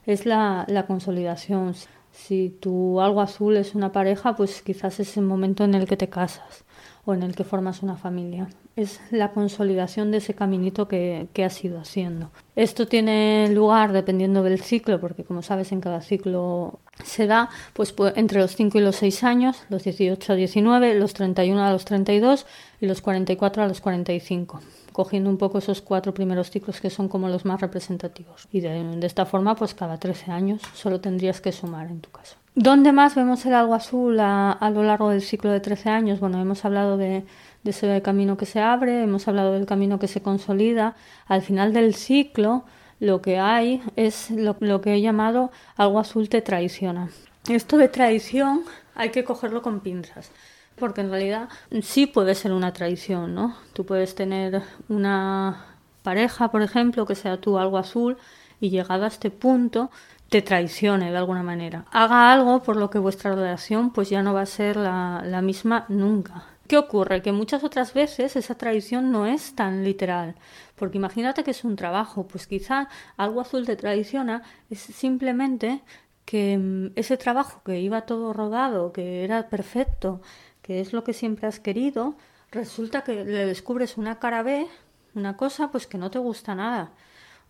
Es 0.04 0.26
la 0.26 0.84
consolidación. 0.88 1.74
Si 2.14 2.48
tu 2.60 3.00
algo 3.00 3.20
azul 3.20 3.56
es 3.56 3.74
una 3.74 3.90
pareja, 3.90 4.36
pues 4.36 4.62
quizás 4.62 5.00
es 5.00 5.16
el 5.16 5.24
momento 5.24 5.64
en 5.64 5.74
el 5.74 5.86
que 5.86 5.96
te 5.96 6.08
casas 6.08 6.64
o 7.04 7.12
en 7.12 7.22
el 7.22 7.34
que 7.34 7.44
formas 7.44 7.82
una 7.82 7.96
familia. 7.96 8.48
Es 8.76 9.00
la 9.10 9.32
consolidación 9.32 10.10
de 10.10 10.18
ese 10.18 10.32
caminito 10.32 10.88
que, 10.88 11.26
que 11.32 11.44
has 11.44 11.62
ido 11.62 11.78
haciendo. 11.78 12.30
Esto 12.56 12.86
tiene 12.86 13.50
lugar 13.50 13.92
dependiendo 13.92 14.42
del 14.42 14.60
ciclo, 14.60 15.00
porque 15.00 15.24
como 15.24 15.42
sabes 15.42 15.72
en 15.72 15.80
cada 15.80 16.00
ciclo 16.00 16.78
se 17.04 17.26
da 17.26 17.50
pues, 17.74 17.92
pues 17.92 18.14
entre 18.16 18.40
los 18.40 18.54
5 18.56 18.78
y 18.78 18.80
los 18.80 18.96
6 18.96 19.24
años, 19.24 19.64
los 19.68 19.84
18 19.84 20.32
a 20.32 20.36
19, 20.36 20.94
los 20.94 21.14
31 21.14 21.62
a 21.62 21.72
los 21.72 21.84
32 21.84 22.46
y 22.80 22.86
los 22.86 23.02
44 23.02 23.64
a 23.64 23.68
los 23.68 23.80
45 23.80 24.60
cogiendo 24.94 25.28
un 25.28 25.38
poco 25.38 25.58
esos 25.58 25.82
cuatro 25.82 26.14
primeros 26.14 26.52
ciclos 26.52 26.80
que 26.80 26.88
son 26.88 27.08
como 27.08 27.28
los 27.28 27.44
más 27.44 27.60
representativos. 27.60 28.46
Y 28.52 28.60
de, 28.60 29.04
esta 29.04 29.26
forma, 29.26 29.56
pues 29.56 29.74
cada 29.74 29.98
13 29.98 30.30
años 30.30 30.62
solo 30.72 31.00
tendrías 31.00 31.40
que 31.40 31.50
sumar 31.50 31.88
en 31.88 32.00
tu 32.00 32.12
caso. 32.12 32.36
¿Dónde 32.54 32.92
más 32.92 33.16
vemos 33.16 33.44
el 33.44 33.54
algo 33.54 33.74
azul 33.74 34.20
a, 34.20 34.70
lo 34.72 34.84
largo 34.84 35.10
del 35.10 35.20
ciclo 35.20 35.50
de 35.50 35.58
13 35.58 35.90
años? 35.90 36.20
Bueno, 36.20 36.40
hemos 36.40 36.64
hablado 36.64 36.96
de, 36.96 37.24
ese 37.64 38.02
camino 38.02 38.36
que 38.36 38.46
se 38.46 38.60
abre, 38.60 39.02
hemos 39.02 39.26
hablado 39.26 39.54
del 39.54 39.66
camino 39.66 39.98
que 39.98 40.06
se 40.06 40.22
consolida. 40.22 40.94
Al 41.26 41.42
final 41.42 41.72
del 41.72 41.96
ciclo, 41.96 42.62
lo 43.00 43.20
que 43.20 43.40
hay 43.40 43.82
es 43.96 44.30
lo, 44.30 44.56
lo 44.60 44.80
que 44.80 44.94
he 44.94 45.00
llamado 45.00 45.50
algo 45.74 45.98
azul 45.98 46.28
te 46.28 46.40
traiciona. 46.40 47.08
Esto 47.48 47.78
de 47.78 47.88
traición 47.88 48.62
hay 48.94 49.10
que 49.10 49.24
cogerlo 49.24 49.60
con 49.60 49.80
pinzas 49.80 50.30
porque 50.76 51.00
en 51.00 51.10
realidad 51.10 51.48
sí 51.82 52.06
puede 52.06 52.34
ser 52.34 52.52
una 52.52 52.72
traición, 52.72 53.34
¿no? 53.34 53.56
Tú 53.72 53.84
puedes 53.86 54.14
tener 54.14 54.62
una 54.88 55.66
pareja, 56.02 56.50
por 56.50 56.62
ejemplo, 56.62 57.06
que 57.06 57.14
sea 57.14 57.40
tú 57.40 57.58
algo 57.58 57.78
azul 57.78 58.16
y 58.60 58.70
llegado 58.70 59.04
a 59.04 59.08
este 59.08 59.30
punto 59.30 59.90
te 60.28 60.42
traicione 60.42 61.10
de 61.10 61.16
alguna 61.16 61.42
manera. 61.42 61.84
Haga 61.92 62.32
algo 62.32 62.62
por 62.62 62.76
lo 62.76 62.90
que 62.90 62.98
vuestra 62.98 63.34
relación 63.34 63.92
pues 63.92 64.10
ya 64.10 64.22
no 64.22 64.34
va 64.34 64.42
a 64.42 64.46
ser 64.46 64.76
la, 64.76 65.40
misma 65.42 65.84
nunca. 65.88 66.46
¿Qué 66.66 66.78
ocurre? 66.78 67.22
Que 67.22 67.30
muchas 67.30 67.62
otras 67.62 67.92
veces 67.92 68.36
esa 68.36 68.54
traición 68.54 69.12
no 69.12 69.26
es 69.26 69.54
tan 69.54 69.84
literal. 69.84 70.34
Porque 70.76 70.98
imagínate 70.98 71.44
que 71.44 71.50
es 71.50 71.62
un 71.62 71.76
trabajo, 71.76 72.26
pues 72.26 72.46
quizá 72.46 72.88
algo 73.16 73.42
azul 73.42 73.66
te 73.66 73.76
traiciona, 73.76 74.42
es 74.70 74.80
simplemente 74.80 75.82
que 76.24 76.58
mm, 76.58 76.92
ese 76.96 77.16
trabajo 77.16 77.62
que 77.64 77.80
iba 77.80 78.06
todo 78.06 78.32
rodado, 78.32 78.92
que 78.92 79.24
era 79.24 79.48
perfecto, 79.48 80.20
que 80.64 80.80
es 80.80 80.94
lo 80.94 81.04
que 81.04 81.12
siempre 81.12 81.46
has 81.46 81.60
querido, 81.60 82.16
resulta 82.50 83.04
que 83.04 83.22
le 83.22 83.44
descubres 83.44 83.98
una 83.98 84.18
cara 84.18 84.42
B, 84.42 84.66
una 85.14 85.36
cosa 85.36 85.70
pues 85.70 85.86
que 85.86 85.98
no 85.98 86.10
te 86.10 86.18
gusta 86.18 86.54
nada. 86.54 86.90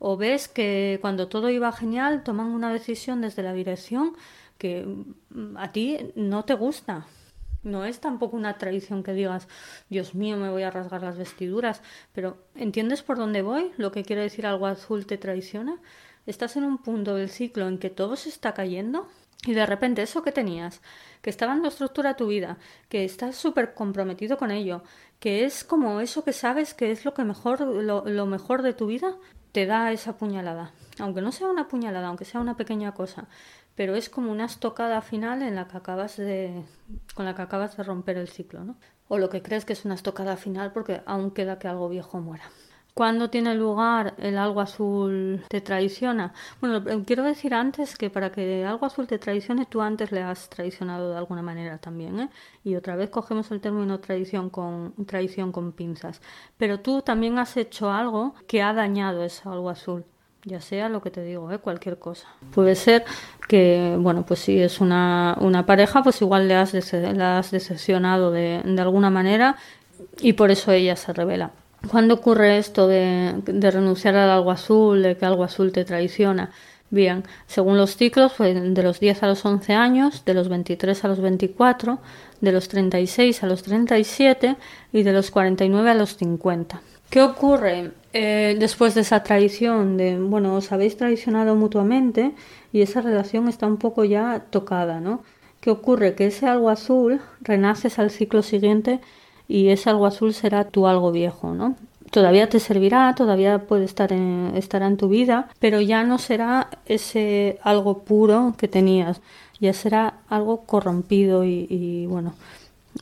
O 0.00 0.16
ves 0.16 0.48
que 0.48 0.98
cuando 1.00 1.28
todo 1.28 1.48
iba 1.48 1.70
genial 1.70 2.24
toman 2.24 2.48
una 2.48 2.72
decisión 2.72 3.20
desde 3.20 3.44
la 3.44 3.52
dirección 3.52 4.16
que 4.58 4.84
mm, 4.84 5.56
a 5.56 5.70
ti 5.70 6.12
no 6.16 6.44
te 6.44 6.54
gusta. 6.54 7.06
No 7.62 7.84
es 7.84 8.00
tampoco 8.00 8.36
una 8.36 8.58
tradición 8.58 9.04
que 9.04 9.12
digas, 9.12 9.46
Dios 9.88 10.16
mío, 10.16 10.36
me 10.36 10.50
voy 10.50 10.64
a 10.64 10.72
rasgar 10.72 11.02
las 11.02 11.16
vestiduras, 11.16 11.82
pero 12.12 12.36
¿entiendes 12.56 13.04
por 13.04 13.16
dónde 13.16 13.42
voy? 13.42 13.70
Lo 13.76 13.92
que 13.92 14.02
quiere 14.02 14.22
decir 14.22 14.44
algo 14.44 14.66
azul 14.66 15.06
te 15.06 15.18
traiciona. 15.18 15.78
Estás 16.26 16.56
en 16.56 16.64
un 16.64 16.78
punto 16.78 17.14
del 17.14 17.30
ciclo 17.30 17.68
en 17.68 17.78
que 17.78 17.90
todo 17.90 18.16
se 18.16 18.28
está 18.28 18.54
cayendo 18.54 19.06
y 19.46 19.54
de 19.54 19.66
repente 19.66 20.02
eso 20.02 20.22
que 20.22 20.32
tenías, 20.32 20.80
que 21.22 21.30
estaba 21.30 21.52
en 21.52 21.62
la 21.62 21.68
estructura 21.68 22.10
de 22.10 22.14
tu 22.16 22.26
vida, 22.26 22.58
que 22.88 23.04
estás 23.04 23.36
súper 23.36 23.74
comprometido 23.74 24.36
con 24.36 24.50
ello, 24.50 24.82
que 25.20 25.44
es 25.44 25.64
como 25.64 26.00
eso 26.00 26.24
que 26.24 26.32
sabes 26.32 26.74
que 26.74 26.90
es 26.90 27.04
lo 27.04 27.14
que 27.14 27.24
mejor, 27.24 27.60
lo, 27.60 28.04
lo, 28.04 28.26
mejor 28.26 28.62
de 28.62 28.74
tu 28.74 28.86
vida, 28.86 29.16
te 29.52 29.66
da 29.66 29.92
esa 29.92 30.16
puñalada. 30.16 30.72
Aunque 30.98 31.20
no 31.20 31.32
sea 31.32 31.48
una 31.48 31.68
puñalada, 31.68 32.08
aunque 32.08 32.24
sea 32.24 32.40
una 32.40 32.56
pequeña 32.56 32.92
cosa, 32.92 33.28
pero 33.74 33.96
es 33.96 34.08
como 34.08 34.30
una 34.30 34.46
estocada 34.46 35.00
final 35.02 35.42
en 35.42 35.56
la 35.56 35.66
que 35.66 35.76
acabas 35.76 36.16
de, 36.16 36.64
con 37.14 37.24
la 37.24 37.34
que 37.34 37.42
acabas 37.42 37.76
de 37.76 37.82
romper 37.82 38.18
el 38.18 38.28
ciclo, 38.28 38.64
¿no? 38.64 38.76
O 39.08 39.18
lo 39.18 39.28
que 39.28 39.42
crees 39.42 39.64
que 39.64 39.72
es 39.72 39.84
una 39.84 39.94
estocada 39.94 40.36
final 40.36 40.72
porque 40.72 41.02
aún 41.06 41.30
queda 41.30 41.58
que 41.58 41.68
algo 41.68 41.88
viejo 41.88 42.18
muera. 42.20 42.44
¿Cuándo 42.94 43.28
tiene 43.28 43.56
lugar 43.56 44.14
el 44.18 44.38
algo 44.38 44.60
azul 44.60 45.44
te 45.48 45.60
traiciona? 45.60 46.32
Bueno, 46.60 47.02
quiero 47.04 47.24
decir 47.24 47.52
antes 47.52 47.96
que 47.96 48.08
para 48.08 48.30
que 48.30 48.64
algo 48.64 48.86
azul 48.86 49.08
te 49.08 49.18
traicione, 49.18 49.66
tú 49.66 49.80
antes 49.80 50.12
le 50.12 50.22
has 50.22 50.48
traicionado 50.48 51.10
de 51.10 51.16
alguna 51.16 51.42
manera 51.42 51.78
también, 51.78 52.20
¿eh? 52.20 52.28
Y 52.62 52.76
otra 52.76 52.94
vez 52.94 53.10
cogemos 53.10 53.50
el 53.50 53.60
término 53.60 53.98
traición 53.98 54.48
con, 54.48 54.94
traición 55.06 55.50
con 55.50 55.72
pinzas. 55.72 56.22
Pero 56.56 56.78
tú 56.78 57.02
también 57.02 57.36
has 57.40 57.56
hecho 57.56 57.90
algo 57.90 58.36
que 58.46 58.62
ha 58.62 58.72
dañado 58.72 59.24
ese 59.24 59.48
algo 59.48 59.70
azul 59.70 60.04
ya 60.46 60.60
sea 60.60 60.90
lo 60.90 61.00
que 61.00 61.10
te 61.10 61.22
digo, 61.22 61.50
¿eh? 61.50 61.58
cualquier 61.58 61.98
cosa. 61.98 62.28
Puede 62.54 62.74
ser 62.74 63.06
que, 63.48 63.96
bueno, 63.98 64.26
pues 64.26 64.40
si 64.40 64.60
es 64.60 64.78
una, 64.78 65.38
una 65.40 65.64
pareja, 65.64 66.02
pues 66.02 66.20
igual 66.20 66.48
le 66.48 66.54
has, 66.54 66.92
la 66.92 67.38
has 67.38 67.50
decepcionado 67.50 68.30
de, 68.30 68.60
de 68.62 68.82
alguna 68.82 69.08
manera 69.08 69.56
y 70.20 70.34
por 70.34 70.50
eso 70.50 70.70
ella 70.70 70.96
se 70.96 71.14
revela. 71.14 71.52
¿Cuándo 71.90 72.14
ocurre 72.14 72.58
esto 72.58 72.86
de, 72.88 73.34
renunciar 73.46 74.16
al 74.16 74.30
algo 74.30 74.50
azul, 74.50 75.02
de 75.02 75.16
que 75.16 75.24
algo 75.24 75.44
azul 75.44 75.72
te 75.72 75.84
traiciona? 75.84 76.50
Bien, 76.90 77.24
según 77.46 77.76
los 77.76 77.96
ciclos, 77.96 78.32
fue 78.32 78.54
de 78.54 78.82
los 78.82 79.00
10 79.00 79.22
a 79.22 79.26
los 79.26 79.44
11 79.44 79.72
años, 79.72 80.24
de 80.24 80.34
los 80.34 80.48
23 80.48 81.04
a 81.04 81.08
los 81.08 81.20
24, 81.20 81.98
de 82.40 82.52
los 82.52 82.68
36 82.68 83.42
a 83.42 83.46
los 83.46 83.62
37 83.62 84.56
y 84.92 85.02
de 85.02 85.12
los 85.12 85.30
49 85.30 85.90
a 85.90 85.94
los 85.94 86.16
50. 86.16 86.80
¿Qué 87.10 87.22
ocurre 87.22 87.92
eh, 88.12 88.56
después 88.58 88.94
de 88.94 89.02
esa 89.02 89.22
traición? 89.22 89.96
De, 89.96 90.18
bueno, 90.18 90.54
os 90.54 90.72
habéis 90.72 90.96
traicionado 90.96 91.54
mutuamente 91.54 92.32
y 92.72 92.82
esa 92.82 93.00
relación 93.00 93.48
está 93.48 93.66
un 93.66 93.76
poco 93.76 94.04
ya 94.04 94.46
tocada, 94.50 95.00
¿no? 95.00 95.22
¿Qué 95.60 95.70
ocurre? 95.70 96.14
Que 96.14 96.26
ese 96.26 96.46
algo 96.46 96.70
azul 96.70 97.20
renaces 97.40 97.98
al 97.98 98.10
ciclo 98.10 98.42
siguiente 98.42 99.00
y 99.48 99.68
ese 99.68 99.90
algo 99.90 100.06
azul 100.06 100.34
será 100.34 100.64
tu 100.64 100.86
algo 100.86 101.12
viejo, 101.12 101.54
¿no? 101.54 101.76
Todavía 102.10 102.48
te 102.48 102.60
servirá, 102.60 103.14
todavía 103.16 103.66
puede 103.66 103.84
estar 103.84 104.12
en, 104.12 104.52
estará 104.54 104.86
en 104.86 104.96
tu 104.96 105.08
vida, 105.08 105.48
pero 105.58 105.80
ya 105.80 106.04
no 106.04 106.18
será 106.18 106.68
ese 106.86 107.58
algo 107.62 107.98
puro 107.98 108.54
que 108.56 108.68
tenías, 108.68 109.20
ya 109.60 109.72
será 109.72 110.14
algo 110.28 110.62
corrompido 110.64 111.44
y, 111.44 111.66
y 111.68 112.06
bueno, 112.06 112.34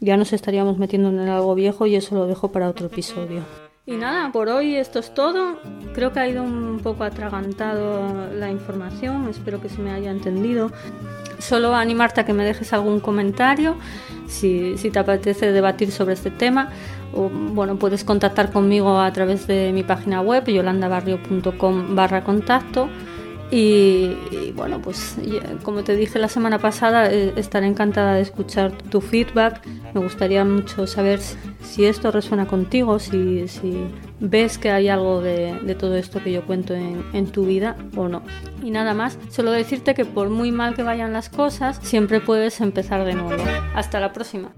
ya 0.00 0.16
nos 0.16 0.32
estaríamos 0.32 0.78
metiendo 0.78 1.10
en 1.10 1.20
el 1.20 1.28
algo 1.28 1.54
viejo 1.54 1.86
y 1.86 1.96
eso 1.96 2.14
lo 2.14 2.26
dejo 2.26 2.52
para 2.52 2.68
otro 2.68 2.86
episodio. 2.86 3.42
Y 3.84 3.96
nada, 3.96 4.30
por 4.30 4.48
hoy 4.48 4.76
esto 4.76 5.00
es 5.00 5.12
todo. 5.12 5.58
Creo 5.92 6.12
que 6.12 6.20
ha 6.20 6.28
ido 6.28 6.44
un 6.44 6.78
poco 6.82 7.02
atragantado 7.02 8.28
la 8.32 8.48
información, 8.48 9.28
espero 9.28 9.60
que 9.60 9.68
se 9.68 9.82
me 9.82 9.90
haya 9.90 10.10
entendido. 10.12 10.70
Solo 11.38 11.74
animarte 11.74 12.20
a 12.20 12.24
que 12.24 12.32
me 12.32 12.44
dejes 12.44 12.72
algún 12.72 13.00
comentario 13.00 13.76
si, 14.28 14.78
si 14.78 14.90
te 14.92 15.00
apetece 15.00 15.50
debatir 15.50 15.90
sobre 15.90 16.14
este 16.14 16.30
tema. 16.30 16.70
O, 17.12 17.28
bueno, 17.28 17.76
puedes 17.76 18.04
contactar 18.04 18.52
conmigo 18.52 19.00
a 19.00 19.12
través 19.12 19.48
de 19.48 19.72
mi 19.72 19.82
página 19.82 20.20
web 20.20 20.46
yolandabarrio.com 20.46 21.96
barra 21.96 22.22
contacto 22.22 22.88
y, 23.54 24.50
bueno, 24.56 24.80
pues 24.80 25.16
como 25.62 25.84
te 25.84 25.94
dije 25.94 26.18
la 26.18 26.28
semana 26.28 26.58
pasada, 26.58 27.12
eh, 27.12 27.34
estaré 27.36 27.66
encantada 27.66 28.14
de 28.14 28.22
escuchar 28.22 28.72
tu 28.72 29.02
feedback. 29.02 29.60
Me 29.92 30.00
gustaría 30.00 30.42
mucho 30.42 30.86
saber 30.86 31.20
si 31.62 31.84
esto 31.84 32.10
resuena 32.10 32.46
contigo, 32.46 32.98
si, 32.98 33.44
ves 34.20 34.56
que 34.56 34.70
hay 34.70 34.88
algo 34.88 35.20
de, 35.20 35.76
todo 35.78 35.96
esto 35.96 36.22
que 36.22 36.32
yo 36.32 36.46
cuento 36.46 36.72
en, 36.72 37.04
en, 37.12 37.26
tu 37.26 37.44
vida 37.44 37.76
o 37.94 38.08
no. 38.08 38.22
Y 38.62 38.70
nada 38.70 38.94
más, 38.94 39.18
solo 39.28 39.50
decirte 39.50 39.92
que 39.92 40.06
por 40.06 40.30
muy 40.30 40.50
mal 40.50 40.74
que 40.74 40.82
vayan 40.82 41.12
las 41.12 41.28
cosas, 41.28 41.78
siempre 41.82 42.20
puedes 42.20 42.58
empezar 42.62 43.04
de 43.04 43.12
nuevo. 43.12 43.42
Hasta 43.74 44.00
la 44.00 44.14
próxima. 44.14 44.52